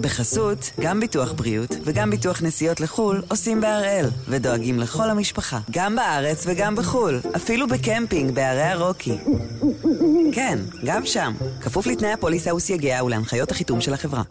בחסות, 0.00 0.70
גם 0.80 1.00
ביטוח 1.00 1.32
בריאות 1.32 1.76
וגם 1.84 2.10
ביטוח 2.10 2.42
נסיעות 2.42 2.80
לחו"ל 2.80 3.22
עושים 3.28 3.60
בהראל, 3.60 4.06
ודואגים 4.28 4.78
לכל 4.78 5.10
המשפחה, 5.10 5.58
גם 5.70 5.96
בארץ 5.96 6.44
וגם 6.46 6.76
בחו"ל, 6.76 7.20
אפילו 7.36 7.66
בקמפינג 7.68 8.34
בערי 8.34 8.62
הרוקי. 8.62 9.18
כן, 10.32 10.58
גם 10.84 11.06
שם, 11.06 11.32
כפוף 11.60 11.86
לתנאי 11.86 12.12
הפוליסה 12.12 12.54
וסייגיה 12.54 13.04
ולהנחיות 13.04 13.50
החיתום 13.50 13.80
של 13.80 13.94
החברה. 13.94 14.22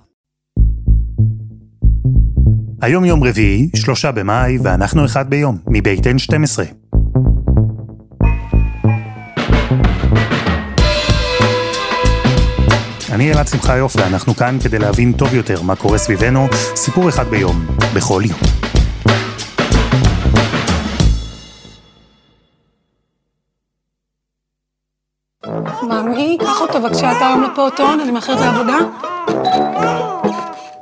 היום 2.81 3.05
יום 3.05 3.23
רביעי, 3.23 3.69
שלושה 3.75 4.11
במאי, 4.11 4.57
ואנחנו 4.63 5.05
אחד 5.05 5.29
ביום, 5.29 5.57
מבית 5.67 6.05
N12. 6.05 6.88
אני 13.19 13.33
אלעד 13.33 13.47
שמחיוף, 13.47 13.95
ואנחנו 13.95 14.35
כאן 14.35 14.57
כדי 14.63 14.79
להבין 14.79 15.13
טוב 15.13 15.33
יותר 15.33 15.61
מה 15.61 15.75
קורה 15.75 15.97
סביבנו, 15.97 16.47
סיפור 16.75 17.09
אחד 17.09 17.27
ביום, 17.27 17.65
בכל 17.95 18.21
יום. 18.25 18.39
ממי, 25.83 26.37
קח 26.41 26.61
אותו 26.61 26.81
בבקשה, 26.81 27.11
אתה 27.11 27.27
היום 27.27 27.43
לפעוטון, 27.43 27.99
אני 27.99 28.11
מאחרת 28.11 28.39
לעבודה. 28.39 28.77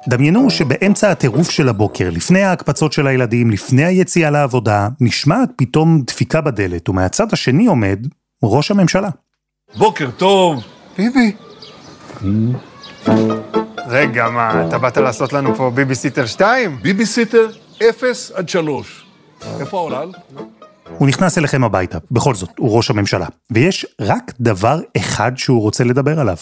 דמיינו 0.10 0.50
שבאמצע 0.50 1.12
הטירוף 1.12 1.50
של 1.50 1.70
הבוקר, 1.70 2.10
לפני 2.10 2.44
ההקפצות 2.44 2.94
של 2.94 3.08
הילדים, 3.08 3.52
לפני 3.52 3.86
היציאה 3.86 4.30
לעבודה, 4.30 4.88
נשמעת 5.02 5.50
פתאום 5.56 6.02
דפיקה 6.08 6.42
בדלת, 6.42 6.90
ומהצד 6.90 7.34
השני 7.34 7.66
עומד 7.66 8.08
ראש 8.44 8.72
הממשלה. 8.72 9.10
בוקר 9.78 10.12
טוב. 10.12 10.64
ביבי. 10.98 11.47
רגע, 13.88 14.30
מה, 14.30 14.68
אתה 14.68 14.78
באת 14.78 14.98
לעשות 14.98 15.34
לנו 15.34 15.56
פה 15.56 15.70
ביביסיטר 15.70 16.26
2? 16.26 16.78
ביביסיטר 16.82 17.48
0 17.90 18.32
עד 18.36 18.50
3. 18.50 19.06
איפה 19.60 19.78
העולם? 19.78 20.12
הוא 20.98 21.08
נכנס 21.08 21.38
אליכם 21.38 21.64
הביתה, 21.64 21.98
בכל 22.12 22.36
זאת, 22.36 22.50
הוא 22.58 22.78
ראש 22.78 22.90
הממשלה. 22.90 23.26
ויש 23.52 23.86
רק 24.02 24.32
דבר 24.40 24.80
אחד 24.98 25.32
שהוא 25.36 25.62
רוצה 25.62 25.84
לדבר 25.84 26.20
עליו. 26.20 26.36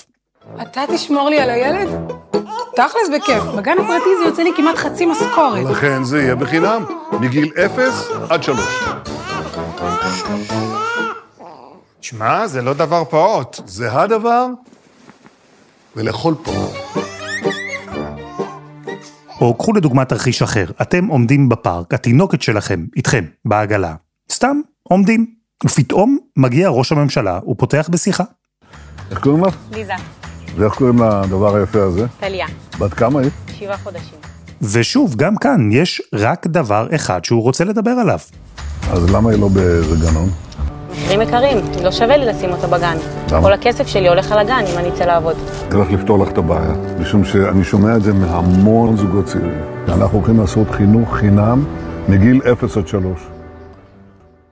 אתה 0.61 0.81
תשמור 0.93 1.29
לי 1.29 1.39
על 1.39 1.49
הילד? 1.49 1.89
תכלס 2.75 3.09
בכיף, 3.15 3.43
בגן 3.43 3.77
הפרטי 3.77 4.09
זה 4.19 4.25
יוצא 4.25 4.41
לי 4.41 4.51
כמעט 4.57 4.75
חצי 4.75 5.05
משכורת. 5.05 5.65
לכן 5.65 6.03
זה 6.03 6.21
יהיה 6.21 6.35
בחינם, 6.35 6.85
מגיל 7.19 7.51
0 7.65 8.07
עד 8.29 8.43
3. 8.43 8.59
שמע, 12.01 12.47
זה 12.47 12.61
לא 12.61 12.73
דבר 12.73 13.03
פעוט. 13.05 13.61
זה 13.65 13.93
הדבר, 13.93 14.47
ולאכול 15.95 16.35
פה. 16.43 16.51
או 19.41 19.53
קחו 19.53 19.73
לדוגמה 19.73 20.05
תרחיש 20.05 20.41
אחר, 20.41 20.65
אתם 20.81 21.05
עומדים 21.05 21.49
בפארק, 21.49 21.93
התינוקת 21.93 22.41
שלכם, 22.41 22.85
איתכם, 22.95 23.25
בעגלה. 23.45 23.95
סתם, 24.31 24.61
עומדים. 24.83 25.25
ופתאום 25.65 26.17
מגיע 26.37 26.69
ראש 26.69 26.91
הממשלה, 26.91 27.39
הוא 27.43 27.55
פותח 27.57 27.89
בשיחה. 27.91 28.23
איך 29.11 29.19
קוראים 29.19 29.45
לך? 29.45 29.55
ליזה, 29.71 29.93
ואיך 30.55 30.73
קוראים 30.73 30.99
לדבר 30.99 31.55
היפה 31.55 31.83
הזה? 31.83 32.05
טליה, 32.19 32.47
בת 32.79 32.93
כמה 32.93 33.19
היא? 33.19 33.29
שבעה 33.59 33.77
חודשים. 33.77 34.19
ושוב, 34.61 35.15
גם 35.15 35.35
כאן 35.35 35.69
יש 35.71 36.01
רק 36.13 36.47
דבר 36.47 36.87
אחד 36.95 37.25
שהוא 37.25 37.41
רוצה 37.41 37.63
לדבר 37.63 37.91
עליו. 37.91 38.19
אז 38.91 39.09
למה 39.09 39.31
היא 39.31 39.39
לא 39.39 39.47
באיזה 39.47 39.95
גנון? 40.05 40.29
מחירים 41.05 41.21
יקרים, 41.21 41.57
לא 41.83 41.91
שווה 41.91 42.17
לי 42.17 42.25
לשים 42.25 42.49
אותה 42.49 42.67
בגן. 42.67 42.97
למה? 43.31 43.41
כל 43.41 43.53
הכסף 43.53 43.87
שלי 43.87 44.07
הולך 44.07 44.31
על 44.31 44.39
הגן 44.39 44.63
אם 44.73 44.77
אני 44.77 44.89
אצא 44.89 45.05
לעבוד. 45.05 45.35
צריך 45.69 45.91
לפתור 45.91 46.19
לך 46.19 46.31
את 46.31 46.37
הבעיה, 46.37 46.73
משום 46.99 47.25
שאני 47.25 47.63
שומע 47.63 47.95
את 47.95 48.03
זה 48.03 48.13
מהמון 48.13 48.97
זוגות 48.97 49.25
צעירים. 49.25 49.61
אנחנו 49.87 50.17
הולכים 50.17 50.39
לעשות 50.39 50.69
חינוך 50.71 51.15
חינם 51.15 51.63
מגיל 52.07 52.41
0 52.51 52.77
עד 52.77 52.87
3. 52.87 53.34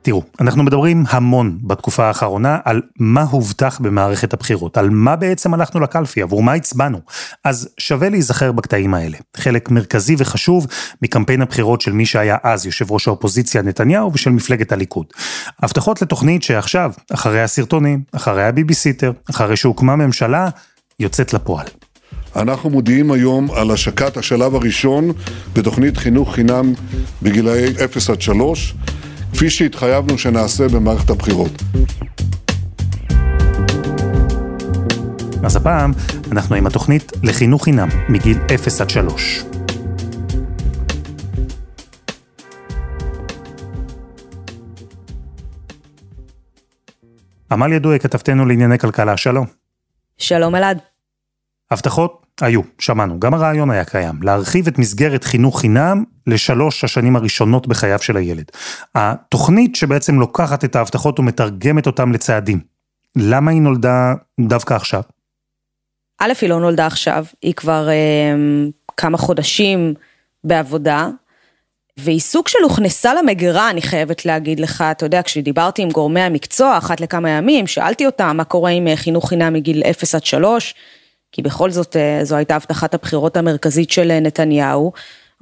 תראו, 0.03 0.23
אנחנו 0.41 0.63
מדברים 0.63 1.03
המון 1.09 1.57
בתקופה 1.63 2.05
האחרונה 2.05 2.57
על 2.63 2.81
מה 2.99 3.21
הובטח 3.21 3.79
במערכת 3.79 4.33
הבחירות, 4.33 4.77
על 4.77 4.89
מה 4.89 5.15
בעצם 5.15 5.53
הלכנו 5.53 5.79
לקלפי, 5.79 6.21
עבור 6.21 6.43
מה 6.43 6.53
הצבענו. 6.53 6.99
אז 7.43 7.69
שווה 7.77 8.09
להיזכר 8.09 8.51
בקטעים 8.51 8.93
האלה. 8.93 9.17
חלק 9.37 9.71
מרכזי 9.71 10.15
וחשוב 10.17 10.67
מקמפיין 11.01 11.41
הבחירות 11.41 11.81
של 11.81 11.91
מי 11.91 12.05
שהיה 12.05 12.37
אז 12.43 12.65
יושב 12.65 12.91
ראש 12.91 13.07
האופוזיציה 13.07 13.61
נתניהו 13.61 14.13
ושל 14.13 14.29
מפלגת 14.29 14.71
הליכוד. 14.71 15.05
הבטחות 15.59 16.01
לתוכנית 16.01 16.43
שעכשיו, 16.43 16.91
אחרי 17.13 17.41
הסרטונים, 17.41 18.01
אחרי 18.11 18.43
הביביסיטר, 18.43 19.11
אחרי 19.29 19.55
שהוקמה 19.55 19.95
ממשלה, 19.95 20.49
יוצאת 20.99 21.33
לפועל. 21.33 21.67
אנחנו 22.35 22.69
מודיעים 22.69 23.11
היום 23.11 23.51
על 23.51 23.71
השקת 23.71 24.17
השלב 24.17 24.55
הראשון 24.55 25.11
בתוכנית 25.53 25.97
חינוך 25.97 26.35
חינם 26.35 26.73
בגילאי 27.21 27.85
0 27.85 28.09
עד 28.09 28.21
3, 28.21 28.73
כפי 29.33 29.49
שהתחייבנו 29.49 30.17
שנעשה 30.17 30.67
במערכת 30.67 31.09
הבחירות. 31.09 31.51
אז 35.45 35.55
הפעם 35.55 35.91
אנחנו 36.31 36.55
עם 36.55 36.67
התוכנית 36.67 37.11
לחינוך 37.23 37.63
חינם 37.63 37.87
מגיל 38.09 38.37
0 38.55 38.81
עד 38.81 38.89
3. 38.89 39.43
עמליה 47.51 47.79
דואק, 47.79 48.01
כתבתנו 48.01 48.45
לענייני 48.45 48.79
כלכלה, 48.79 49.17
שלום. 49.17 49.45
שלום 50.17 50.55
אלעד. 50.55 50.79
הבטחות 51.71 52.22
היו, 52.41 52.61
שמענו, 52.79 53.19
גם 53.19 53.33
הרעיון 53.33 53.71
היה 53.71 53.85
קיים, 53.85 54.15
להרחיב 54.21 54.67
את 54.67 54.79
מסגרת 54.79 55.23
חינוך 55.23 55.59
חינם 55.59 56.03
לשלוש 56.27 56.83
השנים 56.83 57.15
הראשונות 57.15 57.67
בחייו 57.67 57.99
של 57.99 58.17
הילד. 58.17 58.45
התוכנית 58.95 59.75
שבעצם 59.75 60.19
לוקחת 60.19 60.65
את 60.65 60.75
ההבטחות 60.75 61.19
ומתרגמת 61.19 61.87
אותם 61.87 62.11
לצעדים. 62.11 62.59
למה 63.15 63.51
היא 63.51 63.61
נולדה 63.61 64.13
דווקא 64.39 64.73
עכשיו? 64.73 65.01
א', 66.19 66.33
היא 66.41 66.49
לא 66.49 66.59
נולדה 66.59 66.85
עכשיו, 66.85 67.25
היא 67.41 67.53
כבר 67.53 67.89
אה, 67.89 68.33
כמה 68.97 69.17
חודשים 69.17 69.93
בעבודה, 70.43 71.09
והיא 71.97 72.19
סוג 72.19 72.47
של 72.47 72.59
הוכנסה 72.63 73.13
למגירה, 73.13 73.69
אני 73.69 73.81
חייבת 73.81 74.25
להגיד 74.25 74.59
לך, 74.59 74.83
אתה 74.91 75.05
יודע, 75.05 75.21
כשדיברתי 75.21 75.81
עם 75.81 75.89
גורמי 75.89 76.21
המקצוע 76.21 76.77
אחת 76.77 77.01
לכמה 77.01 77.29
ימים, 77.29 77.67
שאלתי 77.67 78.05
אותם 78.05 78.37
מה 78.37 78.43
קורה 78.43 78.71
עם 78.71 78.87
אה, 78.87 78.95
חינוך 78.95 79.29
חינם 79.29 79.53
מגיל 79.53 79.83
0 79.83 80.15
עד 80.15 80.25
3, 80.25 80.75
כי 81.33 81.41
בכל 81.41 81.71
זאת 81.71 81.95
אה, 81.95 82.19
זו 82.23 82.35
הייתה 82.35 82.55
הבטחת 82.55 82.93
הבחירות 82.93 83.37
המרכזית 83.37 83.91
של 83.91 84.11
אה, 84.11 84.19
נתניהו. 84.19 84.91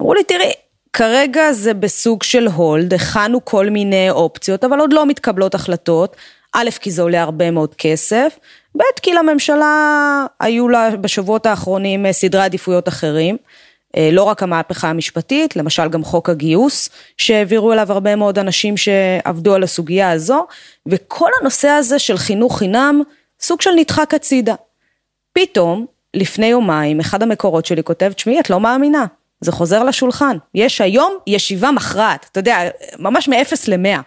אמרו 0.00 0.14
לי, 0.14 0.24
תראי, 0.24 0.52
כרגע 0.92 1.52
זה 1.52 1.74
בסוג 1.74 2.22
של 2.22 2.46
הולד, 2.46 2.94
הכנו 2.94 3.44
כל 3.44 3.70
מיני 3.70 4.10
אופציות, 4.10 4.64
אבל 4.64 4.80
עוד 4.80 4.92
לא 4.92 5.06
מתקבלות 5.06 5.54
החלטות. 5.54 6.16
א', 6.54 6.68
כי 6.80 6.90
זה 6.90 7.02
עולה 7.02 7.22
הרבה 7.22 7.50
מאוד 7.50 7.74
כסף, 7.74 8.38
ב', 8.76 8.82
כי 9.02 9.14
לממשלה 9.14 10.26
היו 10.40 10.68
לה 10.68 10.90
בשבועות 10.96 11.46
האחרונים 11.46 12.06
אה, 12.06 12.12
סדרי 12.12 12.42
עדיפויות 12.42 12.88
אחרים. 12.88 13.36
לא 14.12 14.22
רק 14.22 14.42
המהפכה 14.42 14.88
המשפטית, 14.88 15.56
למשל 15.56 15.88
גם 15.88 16.04
חוק 16.04 16.30
הגיוס, 16.30 16.88
שהעבירו 17.16 17.72
אליו 17.72 17.92
הרבה 17.92 18.16
מאוד 18.16 18.38
אנשים 18.38 18.76
שעבדו 18.76 19.54
על 19.54 19.62
הסוגיה 19.62 20.10
הזו, 20.10 20.46
וכל 20.86 21.30
הנושא 21.40 21.68
הזה 21.68 21.98
של 21.98 22.16
חינוך 22.16 22.58
חינם, 22.58 23.02
סוג 23.40 23.60
של 23.60 23.70
נדחק 23.70 24.14
הצידה. 24.14 24.54
פתאום, 25.32 25.86
לפני 26.14 26.46
יומיים, 26.46 27.00
אחד 27.00 27.22
המקורות 27.22 27.66
שלי 27.66 27.82
כותב, 27.82 28.12
תשמעי, 28.12 28.40
את 28.40 28.50
לא 28.50 28.60
מאמינה, 28.60 29.06
זה 29.40 29.52
חוזר 29.52 29.84
לשולחן. 29.84 30.36
יש 30.54 30.80
היום 30.80 31.16
ישיבה 31.26 31.70
מכרעת, 31.70 32.26
אתה 32.32 32.40
יודע, 32.40 32.58
ממש 32.98 33.28
מ-0 33.28 33.54
ל-100. 33.68 34.00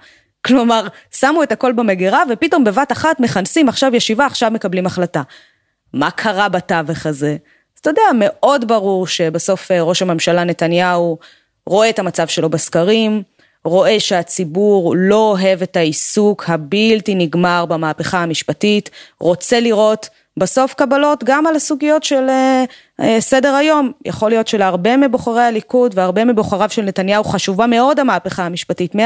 כלומר, 0.46 0.88
שמו 1.12 1.44
את 1.44 1.52
הכל 1.52 1.72
במגירה, 1.72 2.24
ופתאום 2.30 2.64
בבת 2.64 2.92
אחת 2.92 3.20
מכנסים 3.20 3.70
עכשיו 3.70 3.96
ישיבה, 3.96 4.26
עכשיו 4.26 4.52
מקבלים 4.52 4.86
החלטה. 4.86 5.22
מה 5.94 6.12
קרה 6.12 6.50
בתווך 6.50 7.06
הזה? 7.06 7.38
אז 7.76 7.80
אתה 7.82 7.90
יודע, 7.90 8.02
מאוד 8.16 8.68
ברור 8.68 9.08
שבסוף 9.08 9.72
אה, 9.72 9.82
ראש 9.82 10.02
הממשלה 10.02 10.44
נתניהו 10.44 11.18
רואה 11.66 11.90
את 11.90 12.00
המצב 12.00 12.28
שלו 12.28 12.50
בסקרים, 12.50 13.24
רואה 13.64 14.00
שהציבור 14.00 14.94
לא 14.98 15.32
אוהב 15.32 15.62
את 15.62 15.78
העיסוק 15.78 16.50
הבלתי 16.50 17.16
נגמר 17.16 17.66
במהפכה 17.66 18.24
המשפטית, 18.24 18.90
רוצה 19.20 19.60
לראות 19.60 20.10
בסוף 20.40 20.74
קבלות 20.74 21.24
גם 21.24 21.48
על 21.48 21.56
הסוגיות 21.56 22.04
של 22.04 22.28
uh, 22.28 23.02
uh, 23.02 23.06
סדר 23.20 23.56
היום. 23.56 23.92
יכול 24.06 24.30
להיות 24.30 24.48
שלהרבה 24.48 24.98
מבוחרי 24.98 25.44
הליכוד 25.44 25.92
והרבה 25.96 26.26
מבוחריו 26.26 26.70
של 26.70 26.82
נתניהו 26.82 27.24
חשובה 27.24 27.68
מאוד 27.68 28.00
המהפכה 28.00 28.46
המשפטית, 28.46 28.96
100%, 28.96 28.98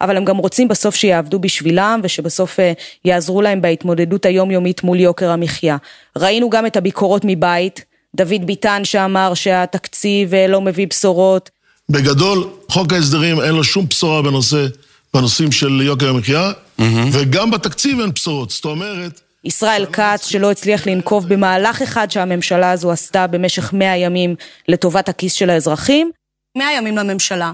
אבל 0.00 0.16
הם 0.16 0.24
גם 0.24 0.36
רוצים 0.36 0.68
בסוף 0.68 0.94
שיעבדו 0.94 1.38
בשבילם 1.38 2.00
ושבסוף 2.02 2.58
uh, 2.58 2.62
יעזרו 3.04 3.42
להם 3.42 3.62
בהתמודדות 3.62 4.26
היומיומית 4.26 4.82
מול 4.82 5.00
יוקר 5.00 5.30
המחיה. 5.30 5.76
ראינו 6.18 6.50
גם 6.50 6.66
את 6.66 6.76
הביקורות 6.76 7.22
מבית, 7.24 7.84
דוד 8.14 8.46
ביטן 8.46 8.84
שאמר 8.84 9.34
שהתקציב 9.34 10.34
לא 10.34 10.60
מביא 10.60 10.86
בשורות. 10.86 11.50
בגדול, 11.88 12.48
חוק 12.68 12.92
ההסדרים 12.92 13.40
אין 13.40 13.54
לו 13.54 13.64
שום 13.64 13.86
בשורה 13.90 14.22
בנושא, 14.22 14.66
בנושאים 15.14 15.52
של 15.52 15.80
יוקר 15.82 16.08
המחיה, 16.08 16.50
mm-hmm. 16.50 16.82
וגם 17.12 17.50
בתקציב 17.50 18.00
אין 18.00 18.10
בשורות. 18.10 18.50
זאת 18.50 18.64
אומרת, 18.64 19.20
ישראל 19.44 19.86
כץ 19.92 20.26
שלא 20.26 20.50
הצליח 20.50 20.86
לנקוב 20.86 21.28
במהלך 21.28 21.82
אחד 21.82 22.10
שהממשלה 22.10 22.70
הזו 22.70 22.92
עשתה 22.92 23.26
במשך 23.26 23.72
מאה 23.72 23.96
ימים 23.96 24.34
לטובת 24.68 25.08
הכיס 25.08 25.32
של 25.32 25.50
האזרחים. 25.50 26.10
מאה 26.58 26.72
ימים 26.72 26.96
לממשלה. 26.96 27.52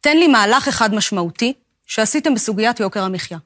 תן 0.00 0.16
לי 0.16 0.28
מהלך 0.28 0.68
אחד 0.68 0.94
משמעותי 0.94 1.52
שעשיתם 1.86 2.34
בסוגיית 2.34 2.80
יוקר 2.80 3.02
המחיה. 3.02 3.38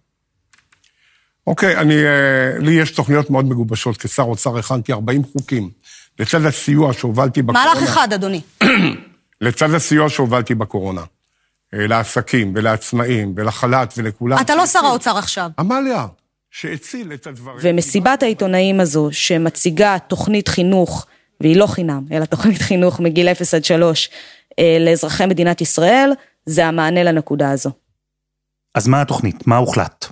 אוקיי, 1.46 1.76
אני, 1.76 1.94
אה, 1.94 2.58
לי 2.58 2.72
יש 2.72 2.90
תוכניות 2.90 3.30
מאוד 3.30 3.44
מגובשות. 3.44 3.96
כשר 3.96 4.22
אוצר 4.22 4.58
הכנתי 4.58 4.92
40 4.92 5.22
חוקים. 5.32 5.70
לצד 6.18 6.44
הסיוע 6.44 6.92
שהובלתי 6.92 7.42
בקורונה... 7.42 7.74
מהלך 7.74 7.82
אחד, 7.82 8.12
אדוני. 8.12 8.40
לצד 9.40 9.74
הסיוע 9.74 10.08
שהובלתי 10.08 10.54
בקורונה, 10.54 11.02
אה, 11.74 11.86
לעסקים 11.86 12.52
ולעצמאים 12.54 13.32
ולחל"ת 13.36 13.94
ולכולם. 13.96 14.40
אתה 14.40 14.54
לא 14.54 14.66
שר 14.66 14.86
האוצר 14.86 15.18
עכשיו. 15.18 15.50
עמליה, 15.58 16.06
שהציל 16.52 17.12
את 17.12 17.26
הדברים. 17.26 17.58
ומסיבת 17.62 18.22
העיתונאים 18.22 18.80
הזו, 18.80 19.08
שמציגה 19.12 19.96
תוכנית 20.08 20.48
חינוך, 20.48 21.06
והיא 21.40 21.56
לא 21.56 21.66
חינם, 21.66 22.04
אלא 22.12 22.24
תוכנית 22.24 22.62
חינוך 22.62 23.00
מגיל 23.00 23.28
0 23.28 23.54
עד 23.54 23.64
3 23.64 24.10
אה, 24.58 24.76
לאזרחי 24.80 25.26
מדינת 25.26 25.60
ישראל, 25.60 26.10
זה 26.46 26.66
המענה 26.66 27.02
לנקודה 27.02 27.50
הזו. 27.50 27.70
אז 28.74 28.88
מה 28.88 29.02
התוכנית? 29.02 29.46
מה 29.46 29.56
הוחלט? 29.56 30.06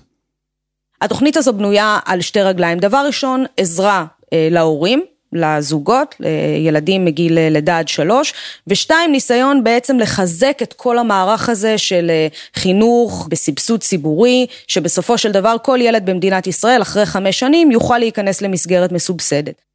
התוכנית 1.00 1.36
הזו 1.36 1.52
בנויה 1.52 1.98
על 2.04 2.20
שתי 2.20 2.42
רגליים. 2.42 2.78
דבר 2.78 3.02
ראשון, 3.06 3.44
עזרה 3.56 4.06
אה, 4.32 4.48
להורים, 4.50 5.04
לזוגות, 5.32 6.14
לילדים 6.20 7.04
מגיל 7.04 7.38
אה, 7.38 7.48
לידה 7.50 7.78
עד 7.78 7.88
שלוש, 7.88 8.34
ושתיים, 8.66 9.12
ניסיון 9.12 9.64
בעצם 9.64 9.98
לחזק 9.98 10.58
את 10.62 10.72
כל 10.72 10.98
המערך 10.98 11.48
הזה 11.48 11.78
של 11.78 12.10
אה, 12.10 12.28
חינוך 12.54 13.28
בסבסוד 13.30 13.80
ציבורי, 13.80 14.46
שבסופו 14.66 15.18
של 15.18 15.32
דבר 15.32 15.56
כל 15.62 15.78
ילד 15.82 16.06
במדינת 16.06 16.46
ישראל 16.46 16.82
אחרי 16.82 17.06
חמש 17.06 17.38
שנים 17.38 17.70
יוכל 17.70 17.98
להיכנס 17.98 18.42
למסגרת 18.42 18.92
מסובסדת. 18.92 19.70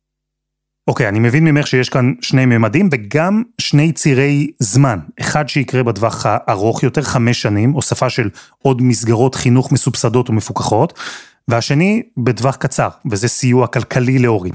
אוקיי, 0.87 1.05
okay, 1.05 1.09
אני 1.09 1.19
מבין 1.19 1.43
ממך 1.43 1.67
שיש 1.67 1.89
כאן 1.89 2.13
שני 2.21 2.45
ממדים 2.45 2.89
וגם 2.91 3.43
שני 3.61 3.91
צירי 3.91 4.47
זמן. 4.59 4.99
אחד 5.19 5.49
שיקרה 5.49 5.83
בטווח 5.83 6.25
הארוך 6.25 6.83
יותר, 6.83 7.01
חמש 7.01 7.41
שנים, 7.41 7.71
הוספה 7.71 8.09
של 8.09 8.29
עוד 8.61 8.81
מסגרות 8.81 9.35
חינוך 9.35 9.71
מסובסדות 9.71 10.29
ומפוקחות, 10.29 10.99
והשני 11.47 12.03
בטווח 12.17 12.55
קצר, 12.55 12.89
וזה 13.11 13.27
סיוע 13.27 13.67
כלכלי 13.67 14.19
להורים. 14.19 14.53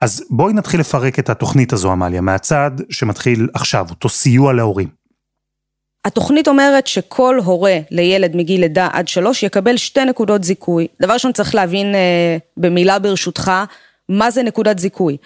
אז 0.00 0.24
בואי 0.30 0.52
נתחיל 0.52 0.80
לפרק 0.80 1.18
את 1.18 1.30
התוכנית 1.30 1.72
הזו, 1.72 1.92
עמליה, 1.92 2.20
מהצד 2.20 2.70
שמתחיל 2.90 3.48
עכשיו, 3.54 3.86
אותו 3.90 4.08
סיוע 4.08 4.52
להורים. 4.52 4.88
התוכנית 6.04 6.48
אומרת 6.48 6.86
שכל 6.86 7.38
הורה 7.44 7.78
לילד 7.90 8.36
מגיל 8.36 8.60
לידה 8.60 8.88
עד 8.92 9.08
שלוש 9.08 9.42
יקבל 9.42 9.76
שתי 9.76 10.04
נקודות 10.04 10.44
זיכוי. 10.44 10.86
דבר 11.02 11.12
ראשון 11.12 11.32
צריך 11.32 11.54
להבין 11.54 11.94
אה, 11.94 12.36
במילה 12.56 12.98
ברשותך, 12.98 13.52
מה 14.08 14.30
זה 14.30 14.42
נקודת 14.42 14.78
זיכוי. 14.78 15.16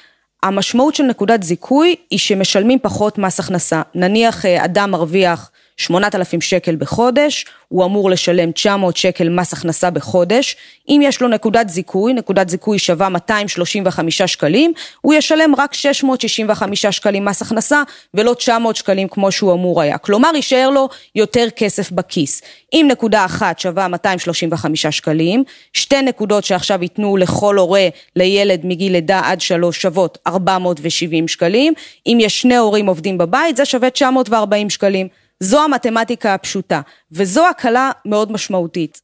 המשמעות 0.43 0.95
של 0.95 1.03
נקודת 1.03 1.43
זיכוי 1.43 1.95
היא 2.11 2.19
שמשלמים 2.19 2.79
פחות 2.83 3.19
מס 3.19 3.41
הכנסה. 3.41 3.83
נניח 3.95 4.47
אה, 4.47 4.65
אדם 4.65 4.91
מרוויח 4.91 5.51
8,000 5.81 6.41
שקל 6.41 6.77
בחודש, 6.77 7.47
הוא 7.69 7.85
אמור 7.85 8.11
לשלם 8.11 8.53
900 8.53 8.97
שקל 8.97 9.29
מס 9.29 9.53
הכנסה 9.53 9.91
בחודש. 9.91 10.57
אם 10.89 11.01
יש 11.05 11.23
לו 11.23 11.29
נקודת 11.29 11.69
זיכוי, 11.69 12.13
נקודת 12.13 12.49
זיכוי 12.49 12.79
שווה 12.79 13.09
235 13.09 14.23
שקלים, 14.23 14.73
הוא 15.01 15.15
ישלם 15.15 15.55
רק 15.59 15.75
665 15.75 16.87
שקלים 16.87 17.25
מס 17.25 17.43
הכנסה 17.43 17.83
ולא 18.15 18.35
900 18.35 18.77
שקלים 18.77 19.09
כמו 19.09 19.33
שהוא 19.33 19.53
אמור 19.53 19.83
היה. 19.83 19.99
כלומר, 19.99 20.31
יישאר 20.35 20.71
לו 20.71 20.89
יותר 21.15 21.47
כסף 21.57 21.91
בכיס. 21.91 22.43
אם 22.73 22.87
נקודה 22.91 23.25
אחת 23.25 23.59
שווה 23.59 23.89
235 23.89 24.87
שקלים, 24.87 25.45
שתי 25.73 26.03
נקודות 26.03 26.45
שעכשיו 26.45 26.83
ייתנו 26.83 27.17
לכל 27.17 27.59
הורה 27.59 27.89
לילד 28.17 28.61
מגיל 28.65 28.93
לידה 28.93 29.21
עד 29.25 29.41
שלוש 29.41 29.83
שוות 29.83 30.19
470 30.27 31.29
שקלים, 31.29 31.73
אם 32.07 32.19
יש 32.21 32.41
שני 32.41 32.57
הורים 32.57 32.87
עובדים 32.87 33.19
בבית 33.19 33.57
זה 33.57 33.65
שווה 33.65 33.91
940 33.91 34.71
שקלים. 34.71 35.09
זו 35.43 35.65
המתמטיקה 35.65 36.35
הפשוטה, 36.35 36.81
וזו 37.13 37.49
הקלה 37.49 37.91
מאוד 38.05 38.33
משמעותית. 38.33 39.01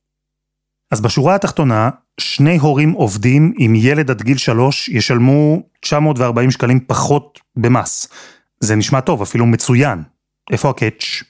אז 0.91 1.00
בשורה 1.00 1.35
התחתונה, 1.35 1.91
שני 2.21 2.56
הורים 2.56 2.93
עובדים 2.93 3.53
עם 3.59 3.75
ילד 3.75 4.11
עד 4.11 4.23
גיל 4.23 4.37
שלוש 4.37 4.88
ישלמו 4.88 5.62
940 5.81 6.50
שקלים 6.50 6.81
פחות 6.87 7.41
במס. 7.56 8.09
זה 8.61 8.77
נשמע 8.77 9.00
טוב, 9.00 9.23
אפילו 9.23 9.47
מצוין. 9.47 10.03
איפה 10.53 10.71
הקאץ'? 10.71 11.23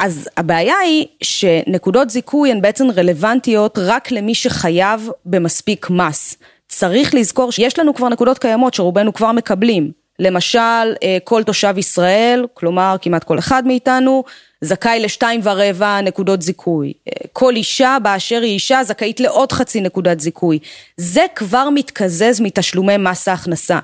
אז 0.00 0.28
הבעיה 0.36 0.78
היא 0.78 1.06
שנקודות 1.22 2.10
זיכוי 2.10 2.50
הן 2.50 2.62
בעצם 2.62 2.90
רלוונטיות 2.90 3.78
רק 3.78 4.10
למי 4.10 4.34
שחייב 4.34 5.08
במספיק 5.26 5.90
מס. 5.90 6.36
צריך 6.68 7.14
לזכור 7.14 7.52
שיש 7.52 7.78
לנו 7.78 7.94
כבר 7.94 8.08
נקודות 8.08 8.38
קיימות 8.38 8.74
שרובנו 8.74 9.12
כבר 9.12 9.32
מקבלים. 9.32 10.01
למשל, 10.22 10.94
אה, 11.02 11.18
כל 11.24 11.42
תושב 11.42 11.74
ישראל, 11.78 12.46
כלומר 12.54 12.96
כמעט 13.02 13.24
כל 13.24 13.38
אחד 13.38 13.66
מאיתנו, 13.66 14.24
זכאי 14.60 15.00
לשתיים 15.00 15.40
ורבע 15.42 16.00
נקודות 16.00 16.42
זיכוי. 16.42 16.92
אה, 17.08 17.12
כל 17.32 17.56
אישה 17.56 17.96
באשר 18.02 18.40
היא 18.42 18.52
אישה 18.52 18.84
זכאית 18.84 19.20
לעוד 19.20 19.52
חצי 19.52 19.80
נקודת 19.80 20.20
זיכוי. 20.20 20.58
זה 20.96 21.24
כבר 21.34 21.68
מתקזז 21.74 22.40
מתשלומי 22.40 22.96
מס 22.96 23.28
ההכנסה. 23.28 23.78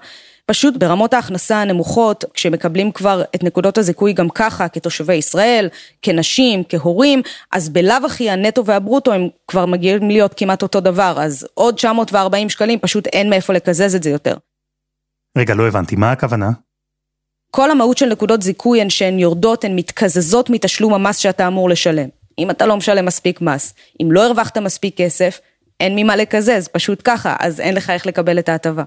פשוט 0.47 0.77
ברמות 0.77 1.15
ההכנסה 1.15 1.63
הנמוכות, 1.63 2.25
כשמקבלים 2.35 2.93
כבר 2.93 3.23
את 3.35 3.45
נקודות 3.45 3.79
הזיכוי 3.79 4.13
גם 4.13 4.29
ככה, 4.29 4.69
כתושבי 4.69 5.15
ישראל, 5.15 5.69
כנשים, 6.03 6.63
כהורים, 6.69 7.23
אז 7.53 7.69
בלאו 7.69 8.07
הכי 8.07 8.31
הנטו 8.31 8.65
והברוטו 8.65 9.13
הם 9.13 9.29
כבר 9.49 9.67
מגיעים 9.67 10.11
להיות 10.11 10.35
כמעט 10.37 10.63
אותו 10.63 10.81
דבר, 10.81 11.15
אז 11.21 11.47
עוד 11.55 11.75
940 11.75 12.49
שקלים 12.49 12.79
פשוט 12.79 13.07
אין 13.07 13.31
מאיפה 13.31 13.53
לקזז 13.53 13.95
את 13.95 14.03
זה 14.03 14.11
יותר. 14.11 14.35
רגע, 15.39 15.55
לא 15.55 15.69
הבנתי, 15.69 15.97
מה 15.97 16.13
הכוונה? 16.13 16.51
כל 17.51 17.71
המהות 17.71 17.99
של 17.99 18.07
נקודות 18.07 18.43
זיכוי 18.43 18.81
הן 18.81 18.91
שהן 18.91 19.19
יורדות, 19.19 19.65
הן 19.65 19.77
מתקזזות 19.77 20.51
מתשלום 20.51 20.95
המס 20.95 21.17
שאתה 21.17 21.47
אמור 21.47 21.71
לשלם. 21.71 22.09
אם 22.39 22.51
אתה 22.51 22.67
לא 22.67 22.77
משלם 22.77 23.05
מספיק 23.05 23.41
מס, 23.41 23.75
אם 24.03 24.13
לא 24.13 24.27
הרווחת 24.27 24.59
מספיק 24.59 24.97
כסף, 24.97 25.41
אין 25.81 25.93
ממה 25.97 26.17
לקזז, 26.17 26.69
פשוט 26.69 27.03
ככה, 27.05 27.37
אז 27.41 27.61
אין 27.61 27.75
לך 27.75 27.91
איך 27.91 28.07
לקבל 28.07 28.39
את 28.39 28.49
ההטבה. 28.49 28.83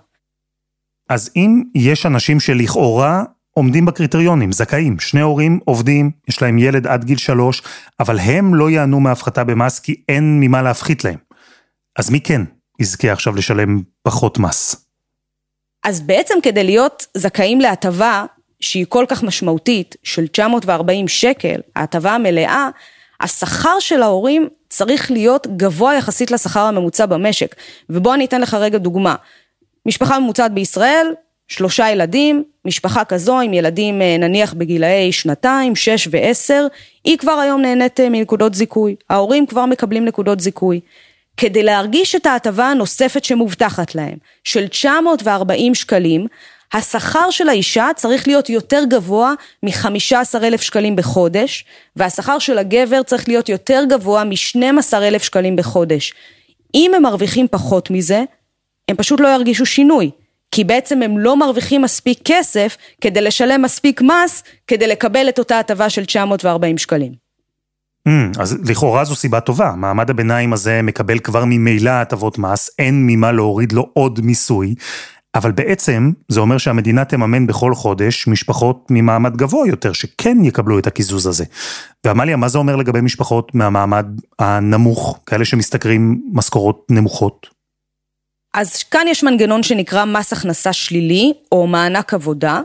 אז 1.10 1.32
אם 1.36 1.64
יש 1.76 2.06
אנשים 2.06 2.40
שלכאורה 2.40 3.24
עומדים 3.52 3.86
בקריטריונים, 3.86 4.52
זכאים, 4.52 5.00
שני 5.00 5.22
הורים 5.22 5.60
עובדים, 5.66 6.12
יש 6.28 6.42
להם 6.42 6.58
ילד 6.58 6.88
עד 6.88 7.04
גיל 7.04 7.18
שלוש, 7.18 7.62
אבל 8.00 8.20
הם 8.20 8.56
לא 8.56 8.70
יענו 8.70 9.00
מהפחתה 9.00 9.44
במס 9.44 9.80
כי 9.80 10.04
אין 10.10 10.40
ממה 10.40 10.62
להפחית 10.62 11.04
להם. 11.04 11.18
אז 12.00 12.10
מי 12.10 12.22
כן 12.22 12.42
יזכה 12.80 13.12
עכשיו 13.12 13.36
לשלם 13.36 13.82
פחות 14.04 14.38
מס? 14.38 14.91
אז 15.84 16.02
בעצם 16.02 16.36
כדי 16.44 16.64
להיות 16.64 17.06
זכאים 17.14 17.62
להטבה 17.62 18.26
שהיא 18.60 18.86
כל 18.90 19.06
כך 19.08 19.24
משמעותית 19.24 19.96
של 20.04 20.28
940 20.28 21.08
שקל, 21.08 21.62
ההטבה 21.76 22.12
המלאה, 22.12 22.70
השכר 23.22 23.80
של 23.80 24.02
ההורים 24.02 24.50
צריך 24.70 25.12
להיות 25.12 25.48
גבוה 25.58 25.96
יחסית 25.96 26.32
לשכר 26.32 26.60
הממוצע 26.60 27.06
במשק. 27.06 27.56
ובוא 27.90 28.14
אני 28.14 28.26
אתן 28.26 28.42
לך 28.42 28.54
רגע 28.54 28.78
דוגמה. 28.78 29.16
משפחה 29.86 30.20
ממוצעת 30.20 30.54
בישראל, 30.54 31.08
שלושה 31.48 31.90
ילדים, 31.90 32.44
משפחה 32.66 33.06
כזו 33.06 33.40
עם 33.40 33.54
ילדים 33.54 34.02
אה, 34.02 34.18
נניח 34.20 34.54
בגילאי 34.54 35.12
שנתיים, 35.12 35.76
שש 35.76 36.08
ועשר, 36.12 36.68
היא 37.04 37.18
כבר 37.18 37.32
היום 37.32 37.62
נהנית 37.62 38.00
אה, 38.00 38.10
מנקודות 38.10 38.56
זיכוי. 38.56 38.96
ההורים 39.10 39.46
כבר 39.46 39.66
מקבלים 39.66 40.06
נקודות 40.06 40.40
זיכוי. 40.40 40.80
כדי 41.38 41.64
להרגיש 41.64 42.16
את 42.16 42.26
ההטבה 42.26 42.68
הנוספת 42.68 43.24
שמובטחת 43.24 43.96
להם, 43.96 44.18
של 44.44 44.68
940 44.68 45.76
שקלים, 45.76 46.28
השכר 46.74 47.30
של 47.30 47.50
האישה 47.50 47.88
צריך 47.96 48.28
להיות 48.28 48.50
יותר 48.50 48.84
גבוה 48.90 49.34
מ-15,000 49.64 50.58
שקלים 50.58 50.96
בחודש, 50.96 51.66
והשכר 51.96 52.40
של 52.40 52.58
הגבר 52.58 53.04
צריך 53.04 53.28
להיות 53.28 53.50
יותר 53.50 53.84
גבוה 53.90 54.24
מ-12,000 54.24 55.20
שקלים 55.20 55.56
בחודש. 55.56 56.14
אם 56.76 56.92
הם 56.96 57.02
מרוויחים 57.02 57.48
פחות 57.48 57.90
מזה, 57.90 58.24
הם 58.88 58.96
פשוט 58.96 59.20
לא 59.20 59.28
ירגישו 59.28 59.66
שינוי, 59.66 60.12
כי 60.52 60.64
בעצם 60.64 61.02
הם 61.02 61.20
לא 61.20 61.38
מרוויחים 61.38 61.82
מספיק 61.82 62.20
כסף 62.26 62.78
כדי 63.02 63.22
לשלם 63.22 63.62
מספיק 63.62 64.02
מס 64.02 64.44
כדי 64.68 64.88
לקבל 64.88 65.30
את 65.30 65.40
אותה 65.40 65.60
הטבה 65.60 65.90
של 65.90 66.06
940 66.06 66.78
שקלים. 66.78 67.31
Mm, 68.08 68.42
אז 68.42 68.58
לכאורה 68.66 69.06
זו 69.06 69.16
סיבה 69.16 69.40
טובה, 69.40 69.74
מעמד 69.78 70.10
הביניים 70.10 70.54
הזה 70.54 70.82
מקבל 70.82 71.20
כבר 71.20 71.46
ממילא 71.46 71.90
הטבות 71.90 72.38
מס, 72.38 72.70
אין 72.80 73.08
ממה 73.08 73.32
להוריד 73.32 73.72
לו 73.72 73.90
עוד 73.94 74.22
מיסוי, 74.24 74.76
אבל 75.36 75.52
בעצם 75.52 76.12
זה 76.28 76.40
אומר 76.40 76.58
שהמדינה 76.58 77.06
תממן 77.06 77.48
בכל 77.48 77.76
חודש 77.76 78.28
משפחות 78.28 78.88
ממעמד 78.90 79.38
גבוה 79.38 79.68
יותר, 79.68 79.94
שכן 79.94 80.38
יקבלו 80.44 80.80
את 80.80 80.88
הקיזוז 80.88 81.28
הזה. 81.28 81.46
ועמליה, 82.06 82.36
מה 82.36 82.48
זה 82.48 82.58
אומר 82.58 82.76
לגבי 82.76 83.02
משפחות 83.02 83.56
מהמעמד 83.56 84.06
הנמוך, 84.40 85.20
כאלה 85.26 85.46
שמשתכרים 85.46 86.22
משכורות 86.34 86.86
נמוכות? 86.90 87.48
אז 88.54 88.84
כאן 88.84 89.06
יש 89.08 89.24
מנגנון 89.24 89.64
שנקרא 89.64 90.06
מס 90.06 90.34
הכנסה 90.34 90.74
שלילי, 90.74 91.34
או 91.52 91.68
מענק 91.68 92.14
עבודה. 92.14 92.62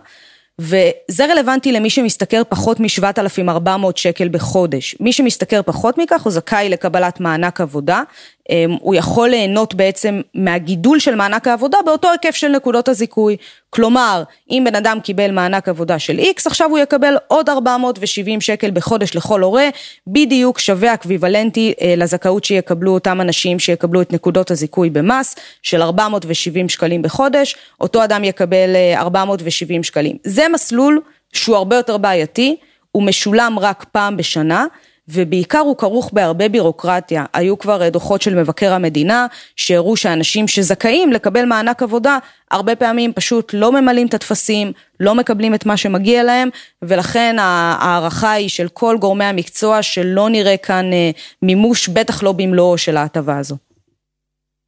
וזה 0.59 1.27
רלוונטי 1.27 1.73
למי 1.73 1.91
שמשתכר 1.91 2.43
פחות 2.49 2.81
מ-7,400 2.81 3.87
שקל 3.97 4.29
בחודש. 4.29 4.97
מי 5.01 5.13
שמשתכר 5.13 5.63
פחות 5.63 5.99
מכך 5.99 6.23
הוא 6.23 6.33
זכאי 6.33 6.69
לקבלת 6.69 7.21
מענק 7.21 7.61
עבודה, 7.61 8.03
אמ, 8.51 8.77
הוא 8.81 8.95
יכול 8.95 9.29
ליהנות 9.29 9.75
בעצם 9.75 10.21
מהגידול 10.35 10.99
של 10.99 11.15
מענק 11.15 11.49
העבודה 11.49 11.79
באותו 11.87 12.11
היקף 12.11 12.37
של 12.37 12.49
נקודות 12.49 12.89
הזיכוי. 12.89 13.37
כלומר, 13.71 14.23
אם 14.51 14.63
בן 14.67 14.75
אדם 14.75 14.99
קיבל 15.01 15.31
מענק 15.31 15.69
עבודה 15.69 15.99
של 15.99 16.19
X, 16.19 16.43
עכשיו 16.47 16.71
הוא 16.71 16.79
יקבל 16.79 17.17
עוד 17.29 17.49
470 17.49 18.41
שקל 18.41 18.71
בחודש 18.71 19.17
לכל 19.17 19.43
הורה, 19.43 19.69
בדיוק 20.07 20.59
שווה 20.59 20.95
אקוויוולנטי 20.95 21.73
אה, 21.81 21.95
לזכאות 21.97 22.45
שיקבלו 22.45 22.95
אותם 22.95 23.21
אנשים 23.21 23.59
שיקבלו 23.59 24.03
את 24.03 24.13
נקודות 24.13 24.51
הזיכוי 24.51 24.91
במס 24.91 25.37
של 25.63 25.83
470 25.83 26.69
שקלים 26.69 27.03
בחודש, 27.03 27.57
אותו 27.81 28.05
אדם 28.05 28.25
יקבל 28.25 28.77
470 28.97 29.79
אה, 29.81 29.85
שקלים. 29.85 30.17
זה 30.25 30.46
מסלול 30.53 31.01
שהוא 31.33 31.57
הרבה 31.57 31.77
יותר 31.77 31.97
בעייתי, 31.97 32.57
הוא 32.93 33.03
משולם 33.03 33.59
רק 33.59 33.85
פעם 33.93 34.17
בשנה. 34.17 34.67
ובעיקר 35.09 35.59
הוא 35.59 35.77
כרוך 35.77 36.11
בהרבה 36.13 36.49
בירוקרטיה. 36.49 37.25
היו 37.35 37.59
כבר 37.59 37.83
אה, 37.83 37.91
דוחות 37.91 38.23
של 38.23 38.35
מבקר 38.35 38.73
המדינה 38.73 39.27
שהראו 39.57 39.97
שאנשים 39.97 40.49
שזכאים 40.49 41.13
לקבל 41.13 41.45
מענק 41.45 41.83
עבודה, 41.83 42.19
הרבה 42.51 42.77
פעמים 42.77 43.13
פשוט 43.13 43.55
לא 43.55 43.81
ממלאים 43.81 44.07
את 44.07 44.15
הטפסים, 44.15 44.73
לא 45.01 45.15
מקבלים 45.15 45.55
את 45.55 45.67
מה 45.67 45.77
שמגיע 45.77 46.25
להם, 46.25 46.49
ולכן 46.83 47.37
ההערכה 47.39 48.33
היא 48.33 48.49
של 48.49 48.69
כל 48.69 48.97
גורמי 49.01 49.25
המקצוע 49.25 49.83
שלא 49.83 50.29
נראה 50.29 50.57
כאן 50.57 50.93
אה, 50.93 51.11
מימוש, 51.43 51.89
בטח 51.89 52.23
לא 52.23 52.33
במלואו 52.33 52.79
של 52.79 52.97
ההטבה 52.97 53.39
הזו. 53.39 53.57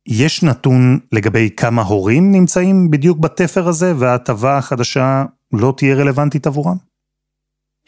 יש 0.06 0.42
נתון 0.42 0.98
לגבי 1.12 1.50
כמה 1.56 1.82
הורים 1.82 2.32
נמצאים 2.32 2.90
בדיוק 2.90 3.18
בתפר 3.18 3.68
הזה, 3.68 3.92
וההטבה 3.98 4.58
החדשה 4.58 5.24
לא 5.52 5.74
תהיה 5.76 5.94
רלוונטית 5.94 6.46
עבורם? 6.46 6.88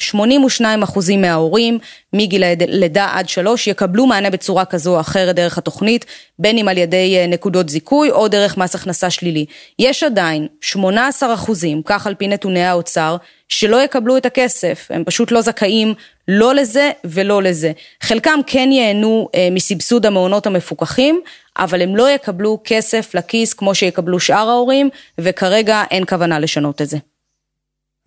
82 0.01 0.83
אחוזים 0.83 1.21
מההורים 1.21 1.79
מגיל 2.13 2.43
לידה 2.55 3.09
עד 3.13 3.29
שלוש 3.29 3.67
יקבלו 3.67 4.07
מענה 4.07 4.31
בצורה 4.31 4.65
כזו 4.65 4.95
או 4.95 5.01
אחרת 5.01 5.37
דרך 5.37 5.59
התוכנית, 5.59 6.07
בין 6.39 6.59
אם 6.59 6.69
על 6.69 6.79
ידי 6.79 7.17
אה, 7.19 7.27
נקודות 7.27 7.69
זיכוי 7.69 8.11
או 8.11 8.29
דרך 8.29 8.57
מס 8.57 8.75
הכנסה 8.75 9.11
שלילי. 9.11 9.47
יש 9.79 10.03
עדיין 10.03 10.47
18 10.61 11.35
אחוזים, 11.35 11.83
כך 11.85 12.07
על 12.07 12.15
פי 12.15 12.29
נתוני 12.29 12.65
האוצר, 12.65 13.17
שלא 13.49 13.83
יקבלו 13.83 14.17
את 14.17 14.27
הכסף, 14.27 14.89
הם 14.91 15.05
פשוט 15.05 15.33
לא 15.33 15.41
זכאים 15.41 15.95
לא 16.29 16.55
לזה 16.55 16.91
ולא 17.05 17.43
לזה. 17.43 17.73
חלקם 18.03 18.41
כן 18.47 18.69
ייהנו 18.73 19.29
אה, 19.35 19.49
מסבסוד 19.51 20.07
המעונות 20.07 20.47
המפוקחים, 20.47 21.21
אבל 21.59 21.83
הם 21.83 21.97
לא 21.97 22.11
יקבלו 22.11 22.61
כסף 22.65 23.15
לכיס 23.15 23.55
כמו 23.55 23.75
שיקבלו 23.75 24.21
שאר 24.21 24.49
ההורים, 24.49 24.89
וכרגע 25.19 25.83
אין 25.91 26.05
כוונה 26.09 26.39
לשנות 26.39 26.83
את 26.83 26.89
זה. 26.89 26.99